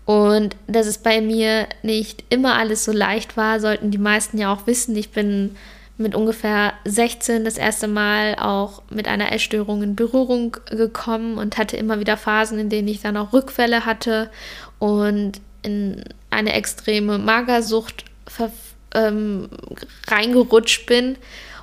Und 0.06 0.56
dass 0.68 0.88
es 0.88 1.00
bei 1.00 1.20
mir 1.22 1.68
nicht 1.84 2.24
immer 2.30 2.56
alles 2.56 2.86
so 2.86 2.92
leicht 2.92 3.36
war, 3.36 3.60
sollten 3.60 3.92
die 3.92 3.98
meisten 3.98 4.38
ja 4.38 4.54
auch 4.54 4.66
wissen. 4.66 4.96
Ich 4.96 5.12
bin 5.12 5.56
mit 5.98 6.16
ungefähr 6.16 6.74
16 6.86 7.44
das 7.44 7.58
erste 7.58 7.88
Mal 7.88 8.36
auch 8.36 8.84
mit 8.90 9.08
einer 9.08 9.32
Essstörung 9.32 9.82
in 9.84 9.96
Berührung 9.96 10.56
gekommen 10.70 11.38
und 11.38 11.58
hatte 11.58 11.76
immer 11.76 12.00
wieder 12.00 12.18
Phasen, 12.18 12.60
in 12.60 12.70
denen 12.70 12.88
ich 12.88 13.02
dann 13.02 13.18
auch 13.18 13.34
Rückfälle 13.34 13.86
hatte 13.86 14.30
und 14.80 15.42
in 15.64 16.04
eine 16.30 16.54
extreme 16.54 17.18
Magersucht 17.18 18.06
ähm, 18.94 19.50
reingerutscht 20.08 20.86
bin 20.86 21.18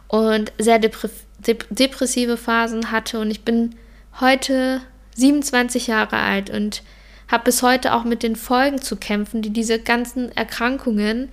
und 0.09 0.52
sehr 0.59 0.78
depressive 0.78 2.37
Phasen 2.37 2.90
hatte. 2.90 3.21
Und 3.21 3.30
ich 3.30 3.42
bin 3.42 3.76
heute 4.21 4.80
27 5.16 5.87
Jahre 5.87 6.16
alt 6.16 6.50
und 6.50 6.83
habe 7.28 7.44
bis 7.44 7.62
heute 7.62 7.94
auch 7.94 8.04
mit 8.04 8.23
den 8.23 8.37
Folgen 8.37 8.80
zu 8.80 8.97
kämpfen, 8.97 9.42
die 9.42 9.50
diese 9.50 9.78
ganzen 9.78 10.35
Erkrankungen 10.37 11.30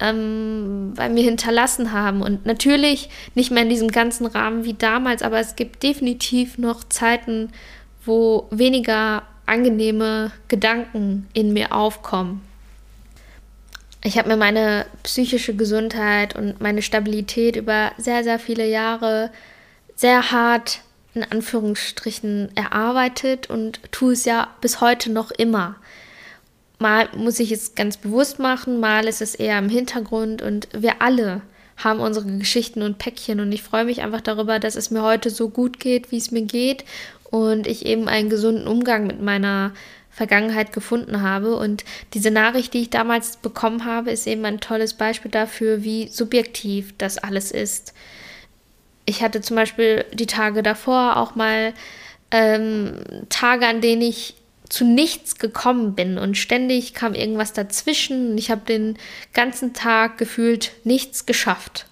ähm, 0.00 0.92
bei 0.96 1.08
mir 1.08 1.24
hinterlassen 1.24 1.92
haben. 1.92 2.22
Und 2.22 2.46
natürlich 2.46 3.08
nicht 3.34 3.50
mehr 3.50 3.62
in 3.62 3.68
diesem 3.68 3.90
ganzen 3.90 4.26
Rahmen 4.26 4.64
wie 4.64 4.74
damals, 4.74 5.22
aber 5.22 5.38
es 5.38 5.56
gibt 5.56 5.82
definitiv 5.82 6.58
noch 6.58 6.84
Zeiten, 6.84 7.50
wo 8.04 8.46
weniger 8.50 9.22
angenehme 9.46 10.32
Gedanken 10.48 11.28
in 11.32 11.52
mir 11.52 11.72
aufkommen. 11.72 12.42
Ich 14.02 14.18
habe 14.18 14.28
mir 14.28 14.36
meine 14.36 14.84
psychische 15.02 15.56
Gesundheit 15.56 16.36
und 16.36 16.60
meine 16.60 16.82
Stabilität 16.82 17.56
über 17.56 17.92
sehr, 17.96 18.22
sehr 18.22 18.38
viele 18.38 18.68
Jahre 18.68 19.30
sehr 19.96 20.30
hart 20.30 20.80
in 21.14 21.24
Anführungsstrichen 21.24 22.50
erarbeitet 22.56 23.48
und 23.48 23.80
tue 23.92 24.12
es 24.12 24.24
ja 24.24 24.48
bis 24.60 24.80
heute 24.80 25.10
noch 25.10 25.30
immer. 25.30 25.76
Mal 26.78 27.08
muss 27.16 27.38
ich 27.38 27.52
es 27.52 27.74
ganz 27.74 27.96
bewusst 27.96 28.38
machen, 28.38 28.80
mal 28.80 29.06
ist 29.06 29.22
es 29.22 29.34
eher 29.34 29.58
im 29.58 29.68
Hintergrund 29.68 30.42
und 30.42 30.68
wir 30.72 31.00
alle 31.00 31.42
haben 31.76 32.00
unsere 32.00 32.26
Geschichten 32.26 32.82
und 32.82 32.98
Päckchen 32.98 33.40
und 33.40 33.52
ich 33.52 33.62
freue 33.62 33.84
mich 33.84 34.02
einfach 34.02 34.20
darüber, 34.20 34.58
dass 34.58 34.76
es 34.76 34.90
mir 34.90 35.02
heute 35.02 35.30
so 35.30 35.48
gut 35.48 35.80
geht, 35.80 36.10
wie 36.10 36.18
es 36.18 36.30
mir 36.30 36.42
geht 36.42 36.84
und 37.30 37.66
ich 37.66 37.86
eben 37.86 38.08
einen 38.08 38.28
gesunden 38.28 38.66
Umgang 38.66 39.06
mit 39.06 39.20
meiner 39.20 39.72
Vergangenheit 40.10 40.72
gefunden 40.72 41.22
habe. 41.22 41.56
Und 41.56 41.84
diese 42.12 42.30
Nachricht, 42.30 42.72
die 42.72 42.82
ich 42.82 42.90
damals 42.90 43.38
bekommen 43.38 43.84
habe, 43.84 44.12
ist 44.12 44.28
eben 44.28 44.44
ein 44.44 44.60
tolles 44.60 44.94
Beispiel 44.94 45.30
dafür, 45.32 45.82
wie 45.82 46.06
subjektiv 46.08 46.94
das 46.96 47.18
alles 47.18 47.50
ist 47.50 47.92
ich 49.06 49.22
hatte 49.22 49.40
zum 49.40 49.56
Beispiel 49.56 50.04
die 50.12 50.26
Tage 50.26 50.62
davor 50.62 51.16
auch 51.16 51.34
mal 51.34 51.74
ähm, 52.30 53.00
Tage, 53.28 53.66
an 53.66 53.80
denen 53.80 54.02
ich 54.02 54.34
zu 54.68 54.84
nichts 54.84 55.36
gekommen 55.38 55.94
bin 55.94 56.18
und 56.18 56.36
ständig 56.36 56.94
kam 56.94 57.14
irgendwas 57.14 57.52
dazwischen 57.52 58.32
und 58.32 58.38
ich 58.38 58.50
habe 58.50 58.62
den 58.66 58.98
ganzen 59.32 59.74
Tag 59.74 60.18
gefühlt 60.18 60.72
nichts 60.84 61.26
geschafft. 61.26 61.86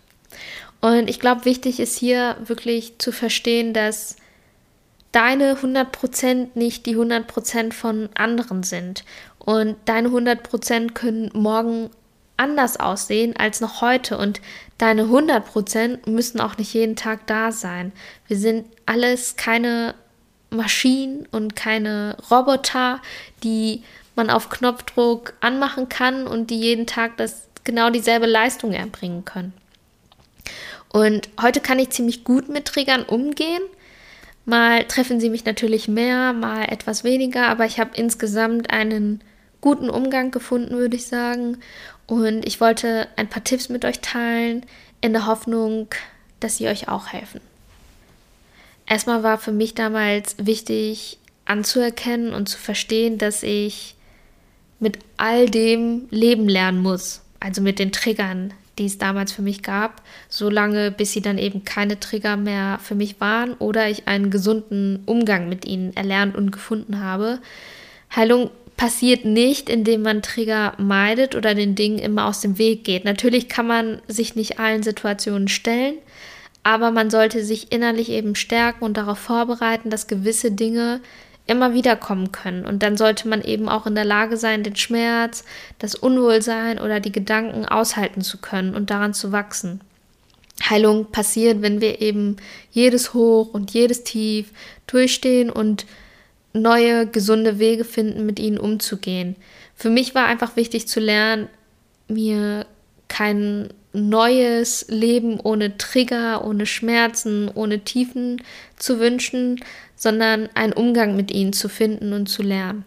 Und 0.80 1.08
ich 1.08 1.20
glaube, 1.20 1.44
wichtig 1.44 1.78
ist 1.78 1.96
hier 1.96 2.36
wirklich 2.44 2.98
zu 2.98 3.12
verstehen, 3.12 3.72
dass 3.72 4.16
deine 5.12 5.54
100% 5.54 6.48
nicht 6.54 6.86
die 6.86 6.96
100% 6.96 7.72
von 7.72 8.08
anderen 8.14 8.64
sind. 8.64 9.04
Und 9.38 9.76
deine 9.84 10.08
100% 10.08 10.92
können 10.92 11.30
morgen 11.34 11.90
anders 12.36 12.78
aussehen 12.78 13.36
als 13.36 13.60
noch 13.60 13.80
heute 13.80 14.18
und 14.18 14.40
deine 14.78 15.04
100% 15.04 16.08
müssen 16.10 16.40
auch 16.40 16.58
nicht 16.58 16.74
jeden 16.74 16.96
Tag 16.96 17.26
da 17.26 17.52
sein. 17.52 17.92
Wir 18.26 18.36
sind 18.36 18.66
alles 18.86 19.36
keine 19.36 19.94
Maschinen 20.50 21.26
und 21.30 21.56
keine 21.56 22.16
Roboter, 22.30 23.00
die 23.42 23.82
man 24.16 24.30
auf 24.30 24.50
Knopfdruck 24.50 25.34
anmachen 25.40 25.88
kann 25.88 26.26
und 26.26 26.50
die 26.50 26.60
jeden 26.60 26.86
Tag 26.86 27.16
das 27.16 27.48
genau 27.64 27.90
dieselbe 27.90 28.26
Leistung 28.26 28.72
erbringen 28.72 29.24
können. 29.24 29.52
Und 30.92 31.30
heute 31.40 31.60
kann 31.60 31.78
ich 31.78 31.90
ziemlich 31.90 32.24
gut 32.24 32.48
mit 32.48 32.66
Triggern 32.66 33.02
umgehen. 33.02 33.62
Mal 34.44 34.84
treffen 34.84 35.20
sie 35.20 35.30
mich 35.30 35.44
natürlich 35.44 35.88
mehr, 35.88 36.32
mal 36.32 36.64
etwas 36.64 37.04
weniger, 37.04 37.48
aber 37.48 37.64
ich 37.64 37.78
habe 37.78 37.92
insgesamt 37.94 38.70
einen 38.70 39.22
guten 39.60 39.88
Umgang 39.88 40.30
gefunden, 40.32 40.76
würde 40.76 40.96
ich 40.96 41.06
sagen. 41.06 41.58
Und 42.06 42.46
ich 42.46 42.60
wollte 42.60 43.08
ein 43.16 43.28
paar 43.28 43.44
Tipps 43.44 43.68
mit 43.68 43.84
euch 43.84 44.00
teilen, 44.00 44.66
in 45.00 45.12
der 45.12 45.26
Hoffnung, 45.26 45.88
dass 46.40 46.56
sie 46.56 46.68
euch 46.68 46.88
auch 46.88 47.08
helfen. 47.08 47.40
Erstmal 48.86 49.22
war 49.22 49.38
für 49.38 49.52
mich 49.52 49.74
damals 49.74 50.36
wichtig 50.38 51.18
anzuerkennen 51.44 52.32
und 52.34 52.48
zu 52.48 52.58
verstehen, 52.58 53.18
dass 53.18 53.42
ich 53.42 53.94
mit 54.80 54.98
all 55.16 55.48
dem 55.48 56.06
leben 56.10 56.48
lernen 56.48 56.82
muss. 56.82 57.22
Also 57.40 57.62
mit 57.62 57.78
den 57.78 57.92
Triggern, 57.92 58.52
die 58.78 58.86
es 58.86 58.98
damals 58.98 59.32
für 59.32 59.42
mich 59.42 59.62
gab, 59.62 60.02
solange 60.28 60.90
bis 60.90 61.12
sie 61.12 61.20
dann 61.20 61.38
eben 61.38 61.64
keine 61.64 61.98
Trigger 61.98 62.36
mehr 62.36 62.78
für 62.82 62.94
mich 62.94 63.20
waren 63.20 63.54
oder 63.54 63.88
ich 63.88 64.08
einen 64.08 64.30
gesunden 64.30 65.02
Umgang 65.06 65.48
mit 65.48 65.64
ihnen 65.64 65.94
erlernt 65.96 66.36
und 66.36 66.52
gefunden 66.52 67.00
habe. 67.00 67.40
Heilung 68.14 68.50
passiert 68.82 69.24
nicht, 69.24 69.70
indem 69.70 70.02
man 70.02 70.22
Trigger 70.22 70.72
meidet 70.76 71.36
oder 71.36 71.54
den 71.54 71.76
Dingen 71.76 72.00
immer 72.00 72.26
aus 72.26 72.40
dem 72.40 72.58
Weg 72.58 72.82
geht. 72.82 73.04
Natürlich 73.04 73.48
kann 73.48 73.68
man 73.68 74.02
sich 74.08 74.34
nicht 74.34 74.58
allen 74.58 74.82
Situationen 74.82 75.46
stellen, 75.46 75.94
aber 76.64 76.90
man 76.90 77.08
sollte 77.08 77.44
sich 77.44 77.70
innerlich 77.70 78.08
eben 78.08 78.34
stärken 78.34 78.82
und 78.82 78.96
darauf 78.96 79.20
vorbereiten, 79.20 79.88
dass 79.88 80.08
gewisse 80.08 80.50
Dinge 80.50 81.00
immer 81.46 81.74
wieder 81.74 81.94
kommen 81.94 82.32
können. 82.32 82.66
Und 82.66 82.82
dann 82.82 82.96
sollte 82.96 83.28
man 83.28 83.40
eben 83.42 83.68
auch 83.68 83.86
in 83.86 83.94
der 83.94 84.04
Lage 84.04 84.36
sein, 84.36 84.64
den 84.64 84.74
Schmerz, 84.74 85.44
das 85.78 85.94
Unwohlsein 85.94 86.80
oder 86.80 86.98
die 86.98 87.12
Gedanken 87.12 87.64
aushalten 87.64 88.22
zu 88.22 88.38
können 88.38 88.74
und 88.74 88.90
daran 88.90 89.14
zu 89.14 89.30
wachsen. 89.30 89.80
Heilung 90.68 91.06
passiert, 91.12 91.62
wenn 91.62 91.80
wir 91.80 92.02
eben 92.02 92.36
jedes 92.72 93.14
Hoch 93.14 93.54
und 93.54 93.70
jedes 93.70 94.02
Tief 94.02 94.50
durchstehen 94.88 95.50
und 95.50 95.86
neue, 96.52 97.06
gesunde 97.06 97.58
Wege 97.58 97.84
finden, 97.84 98.26
mit 98.26 98.38
ihnen 98.38 98.58
umzugehen. 98.58 99.36
Für 99.74 99.90
mich 99.90 100.14
war 100.14 100.26
einfach 100.26 100.56
wichtig 100.56 100.86
zu 100.88 101.00
lernen, 101.00 101.48
mir 102.08 102.66
kein 103.08 103.68
neues 103.92 104.86
Leben 104.88 105.38
ohne 105.40 105.76
Trigger, 105.76 106.44
ohne 106.44 106.66
Schmerzen, 106.66 107.50
ohne 107.54 107.80
Tiefen 107.80 108.42
zu 108.76 108.98
wünschen, 108.98 109.62
sondern 109.96 110.48
einen 110.54 110.72
Umgang 110.72 111.16
mit 111.16 111.30
ihnen 111.30 111.52
zu 111.52 111.68
finden 111.68 112.12
und 112.12 112.26
zu 112.26 112.42
lernen. 112.42 112.84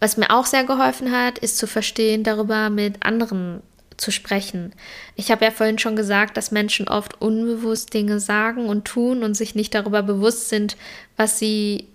Was 0.00 0.16
mir 0.16 0.30
auch 0.30 0.46
sehr 0.46 0.64
geholfen 0.64 1.12
hat, 1.12 1.38
ist 1.38 1.58
zu 1.58 1.66
verstehen, 1.66 2.24
darüber 2.24 2.70
mit 2.70 3.06
anderen 3.06 3.62
zu 3.96 4.10
sprechen. 4.10 4.72
Ich 5.16 5.30
habe 5.30 5.44
ja 5.44 5.50
vorhin 5.50 5.78
schon 5.78 5.96
gesagt, 5.96 6.36
dass 6.36 6.50
Menschen 6.50 6.88
oft 6.88 7.20
unbewusst 7.20 7.94
Dinge 7.94 8.20
sagen 8.20 8.66
und 8.66 8.84
tun 8.84 9.22
und 9.22 9.34
sich 9.34 9.54
nicht 9.54 9.74
darüber 9.74 10.02
bewusst 10.02 10.48
sind, 10.48 10.76
was 11.16 11.38
sie 11.38 11.86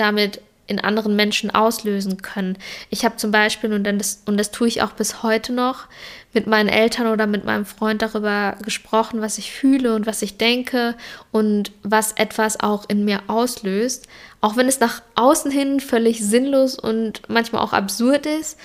damit 0.00 0.40
in 0.70 0.78
anderen 0.78 1.16
Menschen 1.16 1.50
auslösen 1.50 2.22
können. 2.22 2.56
Ich 2.90 3.04
habe 3.04 3.16
zum 3.16 3.32
Beispiel, 3.32 3.72
und 3.72 3.84
das, 3.84 4.22
und 4.24 4.38
das 4.38 4.52
tue 4.52 4.68
ich 4.68 4.82
auch 4.82 4.92
bis 4.92 5.24
heute 5.24 5.52
noch, 5.52 5.86
mit 6.32 6.46
meinen 6.46 6.68
Eltern 6.68 7.08
oder 7.08 7.26
mit 7.26 7.44
meinem 7.44 7.66
Freund 7.66 8.02
darüber 8.02 8.56
gesprochen, 8.64 9.20
was 9.20 9.38
ich 9.38 9.50
fühle 9.50 9.96
und 9.96 10.06
was 10.06 10.22
ich 10.22 10.36
denke 10.36 10.94
und 11.32 11.72
was 11.82 12.12
etwas 12.12 12.60
auch 12.60 12.84
in 12.88 13.04
mir 13.04 13.22
auslöst. 13.26 14.06
Auch 14.40 14.56
wenn 14.56 14.68
es 14.68 14.78
nach 14.78 15.02
außen 15.16 15.50
hin 15.50 15.80
völlig 15.80 16.24
sinnlos 16.24 16.78
und 16.78 17.22
manchmal 17.28 17.62
auch 17.62 17.72
absurd 17.72 18.26
ist, 18.26 18.56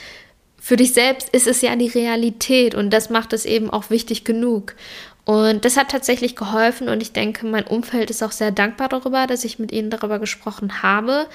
für 0.62 0.78
dich 0.78 0.94
selbst 0.94 1.30
ist 1.30 1.48
es 1.48 1.62
ja 1.62 1.76
die 1.76 1.88
Realität 1.88 2.76
und 2.76 2.92
das 2.92 3.10
macht 3.10 3.34
es 3.34 3.46
eben 3.46 3.72
auch 3.72 3.90
wichtig 3.90 4.24
genug. 4.26 4.76
Und 5.26 5.66
das 5.66 5.76
hat 5.76 5.90
tatsächlich 5.90 6.36
geholfen 6.36 6.88
und 6.88 7.02
ich 7.02 7.12
denke, 7.12 7.46
mein 7.48 7.66
Umfeld 7.66 8.10
ist 8.12 8.24
auch 8.24 8.32
sehr 8.32 8.52
dankbar 8.52 8.90
darüber, 8.90 9.26
dass 9.26 9.44
ich 9.44 9.58
mit 9.58 9.72
ihnen 9.72 9.90
darüber 9.90 10.20
gesprochen 10.20 10.84
habe. 10.84 11.28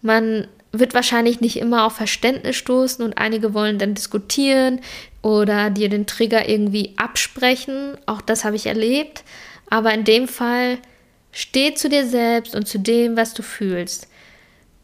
Man 0.00 0.48
wird 0.72 0.94
wahrscheinlich 0.94 1.40
nicht 1.40 1.58
immer 1.58 1.84
auf 1.84 1.94
Verständnis 1.94 2.56
stoßen 2.56 3.04
und 3.04 3.18
einige 3.18 3.52
wollen 3.52 3.78
dann 3.78 3.94
diskutieren 3.94 4.80
oder 5.20 5.70
dir 5.70 5.90
den 5.90 6.06
Trigger 6.06 6.48
irgendwie 6.48 6.94
absprechen. 6.96 7.98
Auch 8.06 8.22
das 8.22 8.44
habe 8.44 8.56
ich 8.56 8.66
erlebt. 8.66 9.24
Aber 9.68 9.92
in 9.92 10.04
dem 10.04 10.26
Fall 10.26 10.78
steh 11.30 11.74
zu 11.74 11.88
dir 11.88 12.06
selbst 12.06 12.56
und 12.56 12.66
zu 12.66 12.78
dem, 12.78 13.16
was 13.16 13.34
du 13.34 13.42
fühlst 13.42 14.08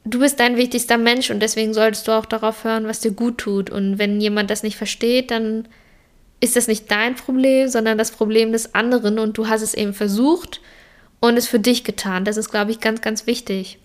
du 0.05 0.19
bist 0.19 0.41
dein 0.41 0.57
wichtigster 0.57 0.99
Mensch 0.99 1.31
und 1.31 1.41
deswegen 1.41 1.75
solltest 1.75 2.09
du 2.09 2.13
auch 2.13 2.27
darauf 2.27 2.65
hören, 2.65 2.87
was 2.87 3.01
dir 3.01 3.13
gut 3.13 3.39
tut. 3.39 3.71
Und 3.71 3.99
wenn 3.99 4.21
jemand 4.21 4.51
das 4.51 4.63
nicht 4.63 4.77
versteht, 4.77 5.31
dann 5.31 5.69
ist 6.41 6.57
das 6.57 6.69
nicht 6.69 6.91
dein 6.91 7.15
Problem, 7.15 7.69
sondern 7.69 7.99
das 7.99 8.11
Problem 8.11 8.53
des 8.53 8.75
anderen 8.75 9.19
und 9.19 9.37
du 9.37 9.49
hast 9.49 9.63
es 9.63 9.75
eben 9.75 9.95
versucht 9.95 10.61
und 11.21 11.37
es 11.37 11.47
für 11.47 11.61
dich 11.61 11.85
getan. 11.85 12.25
Das 12.25 12.37
ist, 12.37 12.51
glaube 12.51 12.71
ich, 12.71 12.81
ganz, 12.81 13.03
ganz 13.03 13.27
wichtig. 13.27 13.79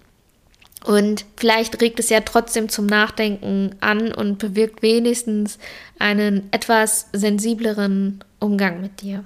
Und 0.86 1.26
vielleicht 1.36 1.82
regt 1.82 2.00
es 2.00 2.10
ja 2.10 2.22
trotzdem 2.22 2.70
zum 2.70 2.86
Nachdenken 2.86 3.76
an 3.82 4.14
und 4.14 4.38
bewirkt 4.38 4.82
wenigstens 4.82 5.58
einen 6.00 6.48
etwas 6.52 7.10
sensibleren 7.12 8.24
Umgang 8.40 8.82
mit 8.82 9.02
dir 9.02 9.26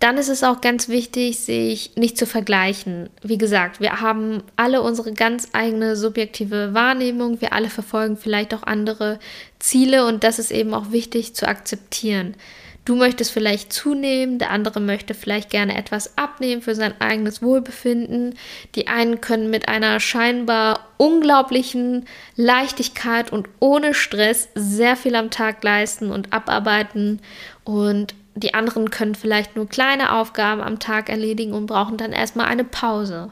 dann 0.00 0.16
ist 0.16 0.28
es 0.28 0.44
auch 0.44 0.60
ganz 0.60 0.88
wichtig, 0.88 1.40
sich 1.40 1.96
nicht 1.96 2.16
zu 2.16 2.26
vergleichen. 2.26 3.10
Wie 3.22 3.38
gesagt, 3.38 3.80
wir 3.80 4.00
haben 4.00 4.42
alle 4.54 4.82
unsere 4.82 5.12
ganz 5.12 5.48
eigene 5.52 5.96
subjektive 5.96 6.72
Wahrnehmung, 6.72 7.40
wir 7.40 7.52
alle 7.52 7.68
verfolgen 7.68 8.16
vielleicht 8.16 8.54
auch 8.54 8.62
andere 8.62 9.18
Ziele 9.58 10.06
und 10.06 10.22
das 10.22 10.38
ist 10.38 10.52
eben 10.52 10.72
auch 10.72 10.92
wichtig 10.92 11.34
zu 11.34 11.48
akzeptieren. 11.48 12.36
Du 12.84 12.94
möchtest 12.94 13.32
vielleicht 13.32 13.70
zunehmen, 13.70 14.38
der 14.38 14.50
andere 14.50 14.80
möchte 14.80 15.12
vielleicht 15.12 15.50
gerne 15.50 15.76
etwas 15.76 16.16
abnehmen 16.16 16.62
für 16.62 16.74
sein 16.74 16.98
eigenes 17.00 17.42
Wohlbefinden. 17.42 18.34
Die 18.76 18.86
einen 18.86 19.20
können 19.20 19.50
mit 19.50 19.68
einer 19.68 20.00
scheinbar 20.00 20.88
unglaublichen 20.96 22.06
Leichtigkeit 22.34 23.30
und 23.30 23.46
ohne 23.60 23.92
Stress 23.92 24.48
sehr 24.54 24.96
viel 24.96 25.16
am 25.16 25.28
Tag 25.28 25.62
leisten 25.62 26.10
und 26.10 26.32
abarbeiten 26.32 27.20
und 27.62 28.14
die 28.40 28.54
anderen 28.54 28.90
können 28.90 29.14
vielleicht 29.14 29.56
nur 29.56 29.68
kleine 29.68 30.14
Aufgaben 30.14 30.60
am 30.60 30.78
Tag 30.78 31.08
erledigen 31.08 31.52
und 31.52 31.66
brauchen 31.66 31.96
dann 31.96 32.12
erstmal 32.12 32.46
eine 32.46 32.64
Pause. 32.64 33.30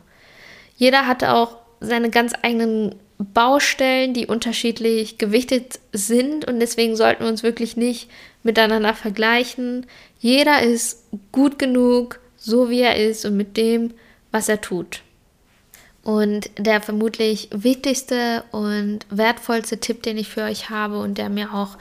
Jeder 0.77 1.07
hat 1.07 1.25
auch 1.25 1.57
seine 1.81 2.11
ganz 2.11 2.33
eigenen 2.43 2.95
Baustellen, 3.19 4.13
die 4.13 4.27
unterschiedlich 4.27 5.17
gewichtet 5.19 5.81
sind 5.93 6.47
und 6.47 6.61
deswegen 6.61 6.97
sollten 6.97 7.25
wir 7.25 7.31
uns 7.31 7.43
wirklich 7.43 7.77
nicht 7.77 8.11
miteinander 8.43 8.95
vergleichen. 8.95 9.87
Jeder 10.19 10.63
ist 10.63 11.05
gut 11.33 11.59
genug, 11.59 12.21
so 12.37 12.69
wie 12.69 12.81
er 12.81 12.97
ist 12.97 13.25
und 13.25 13.37
mit 13.37 13.57
dem, 13.57 13.95
was 14.33 14.49
er 14.49 14.61
tut. 14.61 15.03
Und 16.03 16.51
der 16.59 16.81
vermutlich 16.81 17.49
wichtigste 17.53 18.45
und 18.53 19.01
wertvollste 19.11 19.79
Tipp, 19.79 20.03
den 20.03 20.19
ich 20.19 20.29
für 20.29 20.43
euch 20.43 20.71
habe 20.71 21.01
und 21.01 21.19
der 21.19 21.29
mir 21.29 21.53
auch 21.53 21.79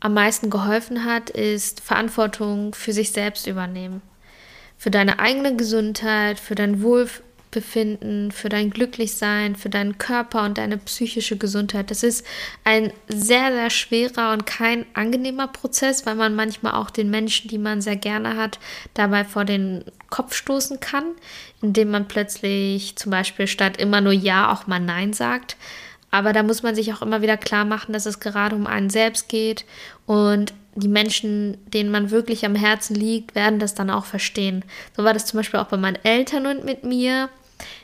am 0.00 0.14
meisten 0.14 0.50
geholfen 0.50 1.04
hat, 1.04 1.30
ist 1.30 1.80
Verantwortung 1.80 2.74
für 2.74 2.92
sich 2.92 3.10
selbst 3.10 3.46
übernehmen. 3.46 4.02
Für 4.76 4.90
deine 4.90 5.18
eigene 5.18 5.56
Gesundheit, 5.56 6.38
für 6.38 6.54
dein 6.54 6.82
Wohlbefinden, 6.82 8.30
für 8.30 8.48
dein 8.48 8.70
Glücklichsein, 8.70 9.56
für 9.56 9.70
deinen 9.70 9.98
Körper 9.98 10.44
und 10.44 10.56
deine 10.56 10.78
psychische 10.78 11.36
Gesundheit. 11.36 11.90
Das 11.90 12.04
ist 12.04 12.24
ein 12.62 12.92
sehr, 13.08 13.50
sehr 13.50 13.70
schwerer 13.70 14.32
und 14.32 14.46
kein 14.46 14.86
angenehmer 14.94 15.48
Prozess, 15.48 16.06
weil 16.06 16.14
man 16.14 16.36
manchmal 16.36 16.74
auch 16.74 16.90
den 16.90 17.10
Menschen, 17.10 17.48
die 17.48 17.58
man 17.58 17.80
sehr 17.80 17.96
gerne 17.96 18.36
hat, 18.36 18.60
dabei 18.94 19.24
vor 19.24 19.44
den 19.44 19.84
Kopf 20.10 20.34
stoßen 20.34 20.78
kann, 20.78 21.06
indem 21.60 21.90
man 21.90 22.06
plötzlich 22.06 22.94
zum 22.94 23.10
Beispiel 23.10 23.48
statt 23.48 23.78
immer 23.78 24.00
nur 24.00 24.12
Ja 24.12 24.52
auch 24.52 24.68
mal 24.68 24.78
Nein 24.78 25.12
sagt. 25.12 25.56
Aber 26.10 26.32
da 26.32 26.42
muss 26.42 26.62
man 26.62 26.74
sich 26.74 26.92
auch 26.92 27.02
immer 27.02 27.22
wieder 27.22 27.36
klar 27.36 27.64
machen, 27.64 27.92
dass 27.92 28.06
es 28.06 28.20
gerade 28.20 28.56
um 28.56 28.66
einen 28.66 28.90
selbst 28.90 29.28
geht 29.28 29.64
und 30.06 30.54
die 30.74 30.88
Menschen, 30.88 31.58
denen 31.72 31.90
man 31.90 32.10
wirklich 32.10 32.46
am 32.46 32.54
Herzen 32.54 32.94
liegt, 32.94 33.34
werden 33.34 33.58
das 33.58 33.74
dann 33.74 33.90
auch 33.90 34.04
verstehen. 34.04 34.64
So 34.96 35.04
war 35.04 35.12
das 35.12 35.26
zum 35.26 35.38
Beispiel 35.38 35.60
auch 35.60 35.66
bei 35.66 35.76
meinen 35.76 35.98
Eltern 36.04 36.46
und 36.46 36.64
mit 36.64 36.84
mir. 36.84 37.28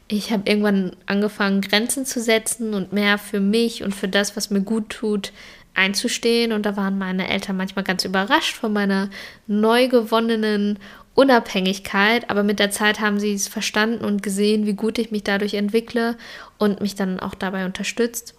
Ich 0.07 0.33
habe 0.33 0.49
irgendwann 0.49 0.95
angefangen, 1.07 1.61
Grenzen 1.61 2.07
zu 2.07 2.21
setzen 2.21 2.75
und 2.75 2.93
mehr 2.93 3.19
für 3.19 3.41
mich 3.41 3.83
und 3.83 3.95
für 3.95 4.09
das, 4.09 4.37
was 4.37 4.51
mir 4.51 4.61
gut 4.61 4.91
tut, 4.91 5.33
einzustehen. 5.75 6.53
Und 6.53 6.67
da 6.67 6.77
waren 6.77 6.99
meine 6.99 7.29
Eltern 7.29 7.57
manchmal 7.57 7.85
ganz 7.85 8.05
überrascht 8.05 8.55
von 8.55 8.73
meiner 8.73 9.11
neu 9.47 9.89
gewonnenen 9.89 10.79
Unabhängigkeit, 11.15 12.29
aber 12.29 12.43
mit 12.43 12.59
der 12.59 12.71
Zeit 12.71 13.01
haben 13.01 13.21
sie 13.21 13.35
es 13.35 13.47
verstanden 13.49 14.05
und 14.05 14.23
gesehen, 14.23 14.67
wie 14.67 14.75
gut 14.75 14.99
ich 14.99 15.11
mich 15.11 15.23
dadurch 15.23 15.55
entwickle 15.55 16.17
und 16.59 16.81
mich 16.81 16.97
dann 16.97 17.21
auch 17.21 17.35
dabei 17.35 17.65
unterstützt. 17.65 18.35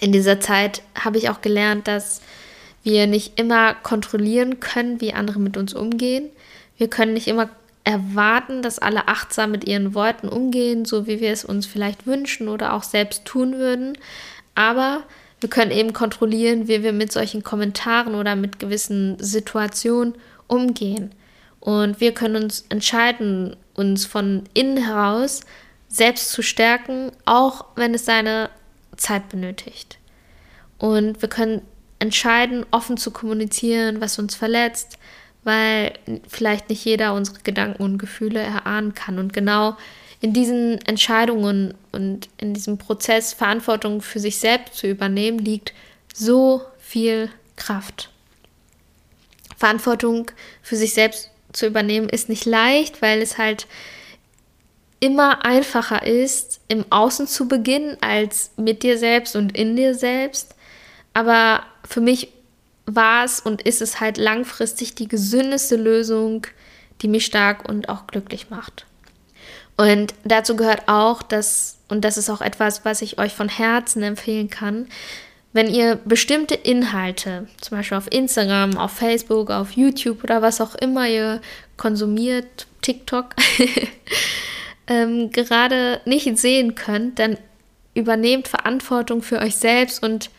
In 0.00 0.12
dieser 0.12 0.38
Zeit 0.38 0.82
habe 0.94 1.18
ich 1.18 1.30
auch 1.30 1.40
gelernt, 1.40 1.88
dass 1.88 2.20
wir 2.82 3.06
nicht 3.06 3.38
immer 3.40 3.74
kontrollieren 3.74 4.60
können, 4.60 5.00
wie 5.00 5.12
andere 5.12 5.40
mit 5.40 5.56
uns 5.56 5.74
umgehen. 5.74 6.28
Wir 6.76 6.88
können 6.88 7.14
nicht 7.14 7.26
immer 7.26 7.48
erwarten, 7.84 8.60
dass 8.60 8.78
alle 8.78 9.08
achtsam 9.08 9.50
mit 9.50 9.66
ihren 9.66 9.94
Worten 9.94 10.28
umgehen, 10.28 10.84
so 10.84 11.06
wie 11.06 11.20
wir 11.20 11.32
es 11.32 11.44
uns 11.44 11.66
vielleicht 11.66 12.06
wünschen 12.06 12.48
oder 12.48 12.74
auch 12.74 12.82
selbst 12.82 13.24
tun 13.24 13.54
würden. 13.54 13.96
Aber 14.54 15.04
wir 15.40 15.48
können 15.48 15.70
eben 15.70 15.92
kontrollieren, 15.92 16.68
wie 16.68 16.82
wir 16.82 16.92
mit 16.92 17.12
solchen 17.12 17.42
Kommentaren 17.42 18.14
oder 18.14 18.36
mit 18.36 18.58
gewissen 18.58 19.16
Situationen 19.18 20.14
umgehen. 20.46 21.12
Und 21.68 22.00
wir 22.00 22.14
können 22.14 22.44
uns 22.44 22.64
entscheiden, 22.70 23.54
uns 23.74 24.06
von 24.06 24.44
innen 24.54 24.78
heraus 24.78 25.42
selbst 25.86 26.32
zu 26.32 26.40
stärken, 26.40 27.12
auch 27.26 27.66
wenn 27.76 27.92
es 27.92 28.06
seine 28.06 28.48
Zeit 28.96 29.28
benötigt. 29.28 29.98
Und 30.78 31.20
wir 31.20 31.28
können 31.28 31.60
entscheiden, 31.98 32.64
offen 32.70 32.96
zu 32.96 33.10
kommunizieren, 33.10 34.00
was 34.00 34.18
uns 34.18 34.34
verletzt, 34.34 34.96
weil 35.44 35.92
vielleicht 36.26 36.70
nicht 36.70 36.86
jeder 36.86 37.12
unsere 37.12 37.40
Gedanken 37.40 37.82
und 37.82 37.98
Gefühle 37.98 38.40
erahnen 38.40 38.94
kann. 38.94 39.18
Und 39.18 39.34
genau 39.34 39.76
in 40.22 40.32
diesen 40.32 40.80
Entscheidungen 40.86 41.74
und 41.92 42.30
in 42.38 42.54
diesem 42.54 42.78
Prozess 42.78 43.34
Verantwortung 43.34 44.00
für 44.00 44.20
sich 44.20 44.38
selbst 44.38 44.76
zu 44.76 44.86
übernehmen, 44.86 45.38
liegt 45.38 45.74
so 46.14 46.62
viel 46.78 47.28
Kraft. 47.56 48.08
Verantwortung 49.58 50.30
für 50.62 50.76
sich 50.76 50.94
selbst 50.94 51.30
zu 51.52 51.66
übernehmen 51.66 52.08
ist 52.08 52.28
nicht 52.28 52.44
leicht, 52.44 53.02
weil 53.02 53.22
es 53.22 53.38
halt 53.38 53.66
immer 55.00 55.44
einfacher 55.44 56.04
ist, 56.04 56.60
im 56.68 56.84
Außen 56.90 57.26
zu 57.26 57.48
beginnen, 57.48 57.96
als 58.00 58.50
mit 58.56 58.82
dir 58.82 58.98
selbst 58.98 59.36
und 59.36 59.56
in 59.56 59.76
dir 59.76 59.94
selbst. 59.94 60.54
Aber 61.14 61.62
für 61.86 62.00
mich 62.00 62.32
war 62.86 63.24
es 63.24 63.40
und 63.40 63.62
ist 63.62 63.82
es 63.82 64.00
halt 64.00 64.16
langfristig 64.16 64.94
die 64.94 65.08
gesündeste 65.08 65.76
Lösung, 65.76 66.46
die 67.02 67.08
mich 67.08 67.26
stark 67.26 67.68
und 67.68 67.88
auch 67.88 68.06
glücklich 68.06 68.50
macht. 68.50 68.86
Und 69.76 70.14
dazu 70.24 70.56
gehört 70.56 70.88
auch, 70.88 71.22
dass, 71.22 71.78
und 71.88 72.04
das 72.04 72.16
ist 72.16 72.30
auch 72.30 72.40
etwas, 72.40 72.84
was 72.84 73.02
ich 73.02 73.18
euch 73.18 73.32
von 73.32 73.48
Herzen 73.48 74.02
empfehlen 74.02 74.50
kann, 74.50 74.88
wenn 75.52 75.72
ihr 75.72 75.96
bestimmte 76.04 76.54
Inhalte, 76.54 77.48
zum 77.60 77.78
Beispiel 77.78 77.96
auf 77.96 78.12
Instagram, 78.12 78.76
auf 78.76 78.92
Facebook, 78.92 79.50
auf 79.50 79.72
YouTube 79.72 80.22
oder 80.22 80.42
was 80.42 80.60
auch 80.60 80.74
immer 80.74 81.08
ihr 81.08 81.40
konsumiert, 81.76 82.66
TikTok, 82.82 83.34
ähm, 84.86 85.30
gerade 85.30 86.00
nicht 86.04 86.38
sehen 86.38 86.74
könnt, 86.74 87.18
dann 87.18 87.38
übernehmt 87.94 88.48
Verantwortung 88.48 89.22
für 89.22 89.40
euch 89.40 89.56
selbst 89.56 90.02
und 90.02 90.30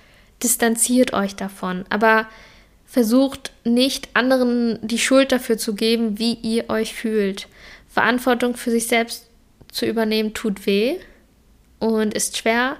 distanziert 0.43 1.13
euch 1.13 1.35
davon. 1.35 1.85
Aber 1.89 2.27
versucht 2.85 3.51
nicht 3.63 4.09
anderen 4.13 4.79
die 4.81 4.97
Schuld 4.97 5.31
dafür 5.31 5.57
zu 5.57 5.75
geben, 5.75 6.17
wie 6.17 6.33
ihr 6.33 6.69
euch 6.69 6.93
fühlt. 6.93 7.47
Verantwortung 7.87 8.55
für 8.55 8.71
sich 8.71 8.87
selbst 8.87 9.27
zu 9.71 9.85
übernehmen 9.85 10.33
tut 10.33 10.65
weh 10.65 10.97
und 11.79 12.13
ist 12.13 12.37
schwer, 12.37 12.77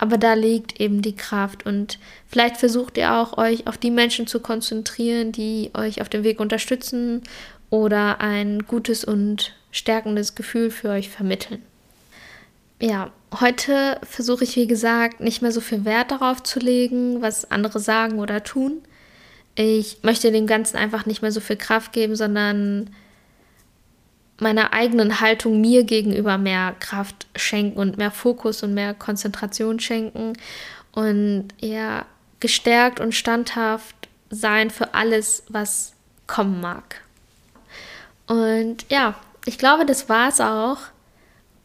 aber 0.00 0.16
da 0.16 0.32
liegt 0.32 0.80
eben 0.80 1.02
die 1.02 1.14
Kraft 1.14 1.66
und 1.66 1.98
vielleicht 2.26 2.56
versucht 2.56 2.96
ihr 2.96 3.14
auch 3.14 3.36
euch 3.36 3.66
auf 3.66 3.76
die 3.76 3.90
Menschen 3.90 4.26
zu 4.26 4.40
konzentrieren, 4.40 5.30
die 5.30 5.70
euch 5.74 6.00
auf 6.00 6.08
dem 6.08 6.24
Weg 6.24 6.40
unterstützen 6.40 7.22
oder 7.68 8.18
ein 8.22 8.60
gutes 8.66 9.04
und 9.04 9.54
stärkendes 9.70 10.34
Gefühl 10.34 10.70
für 10.70 10.88
euch 10.88 11.10
vermitteln. 11.10 11.62
Ja, 12.80 13.10
heute 13.40 14.00
versuche 14.02 14.44
ich, 14.44 14.56
wie 14.56 14.66
gesagt, 14.66 15.20
nicht 15.20 15.42
mehr 15.42 15.52
so 15.52 15.60
viel 15.60 15.84
Wert 15.84 16.12
darauf 16.12 16.42
zu 16.42 16.60
legen, 16.60 17.20
was 17.20 17.50
andere 17.50 17.78
sagen 17.78 18.20
oder 18.20 18.42
tun. 18.42 18.80
Ich 19.54 19.98
möchte 20.02 20.32
dem 20.32 20.46
Ganzen 20.46 20.78
einfach 20.78 21.04
nicht 21.04 21.20
mehr 21.20 21.30
so 21.30 21.40
viel 21.40 21.56
Kraft 21.56 21.92
geben, 21.92 22.16
sondern 22.16 22.88
meiner 24.40 24.72
eigenen 24.72 25.20
Haltung 25.20 25.60
mir 25.60 25.84
gegenüber 25.84 26.38
mehr 26.38 26.74
Kraft 26.80 27.26
schenken 27.36 27.78
und 27.78 27.96
mehr 27.96 28.10
Fokus 28.10 28.62
und 28.62 28.74
mehr 28.74 28.94
Konzentration 28.94 29.80
schenken 29.80 30.34
und 30.92 31.48
eher 31.60 32.06
gestärkt 32.40 33.00
und 33.00 33.14
standhaft 33.14 33.94
sein 34.30 34.70
für 34.70 34.94
alles, 34.94 35.42
was 35.48 35.92
kommen 36.26 36.60
mag. 36.60 37.02
Und 38.26 38.86
ja, 38.88 39.14
ich 39.44 39.58
glaube, 39.58 39.84
das 39.84 40.08
war 40.08 40.28
es 40.28 40.40
auch. 40.40 40.78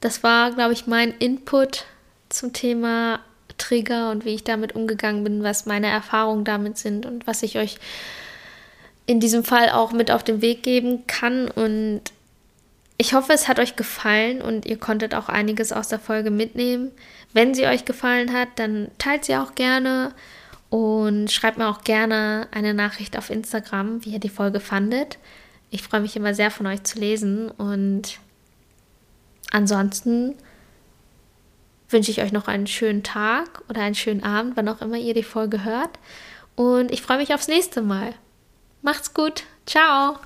Das 0.02 0.24
war, 0.24 0.52
glaube 0.52 0.74
ich, 0.74 0.88
mein 0.88 1.12
Input 1.18 1.86
zum 2.30 2.54
Thema 2.54 3.20
Trigger 3.58 4.12
und 4.12 4.26
wie 4.26 4.36
ich 4.36 4.44
damit 4.44 4.76
umgegangen 4.76 5.24
bin, 5.24 5.44
was 5.44 5.66
meine 5.66 5.88
Erfahrungen 5.88 6.44
damit 6.44 6.78
sind 6.78 7.06
und 7.06 7.26
was 7.28 7.44
ich 7.44 7.58
euch 7.58 7.78
in 9.06 9.20
diesem 9.20 9.44
Fall 9.44 9.70
auch 9.70 9.92
mit 9.92 10.12
auf 10.12 10.24
den 10.24 10.42
Weg 10.42 10.64
geben 10.64 11.06
kann. 11.08 11.50
Und 11.50 12.02
ich 12.98 13.14
hoffe, 13.14 13.34
es 13.34 13.48
hat 13.48 13.60
euch 13.60 13.76
gefallen 13.76 14.42
und 14.42 14.66
ihr 14.66 14.78
konntet 14.78 15.14
auch 15.16 15.28
einiges 15.28 15.72
aus 15.72 15.90
der 15.90 16.00
Folge 16.00 16.32
mitnehmen. 16.32 16.92
Wenn 17.34 17.54
sie 17.54 17.68
euch 17.68 17.84
gefallen 17.86 18.32
hat, 18.32 18.50
dann 18.56 18.90
teilt 18.98 19.26
sie 19.26 19.36
auch 19.36 19.56
gerne 19.56 20.14
und 20.70 21.32
schreibt 21.32 21.58
mir 21.58 21.68
auch 21.68 21.84
gerne 21.84 22.48
eine 22.52 22.74
Nachricht 22.74 23.18
auf 23.18 23.30
Instagram, 23.30 24.06
wie 24.06 24.12
ihr 24.12 24.20
die 24.20 24.30
Folge 24.30 24.60
fandet. 24.60 25.18
Ich 25.72 25.84
freue 25.84 26.02
mich 26.02 26.16
immer 26.16 26.34
sehr 26.34 26.52
von 26.52 26.68
euch 26.68 26.84
zu 26.84 27.00
lesen 27.00 27.52
und 27.52 28.20
ansonsten 29.52 30.36
wünsche 31.90 32.12
ich 32.12 32.22
euch 32.22 32.32
noch 32.32 32.48
einen 32.48 32.68
schönen 32.68 33.04
Tag 33.04 33.62
oder 33.70 33.82
einen 33.82 33.96
schönen 33.96 34.24
Abend, 34.24 34.56
wann 34.56 34.70
auch 34.70 34.82
immer 34.82 34.98
ihr 34.98 35.14
die 35.14 35.24
Folge 35.24 35.64
hört. 35.64 36.00
Und 36.56 36.92
ich 36.92 37.02
freue 37.02 37.18
mich 37.18 37.34
aufs 37.34 37.48
nächste 37.50 37.82
Mal. 37.82 38.14
Macht's 38.82 39.14
gut. 39.14 39.44
Ciao. 39.66 40.18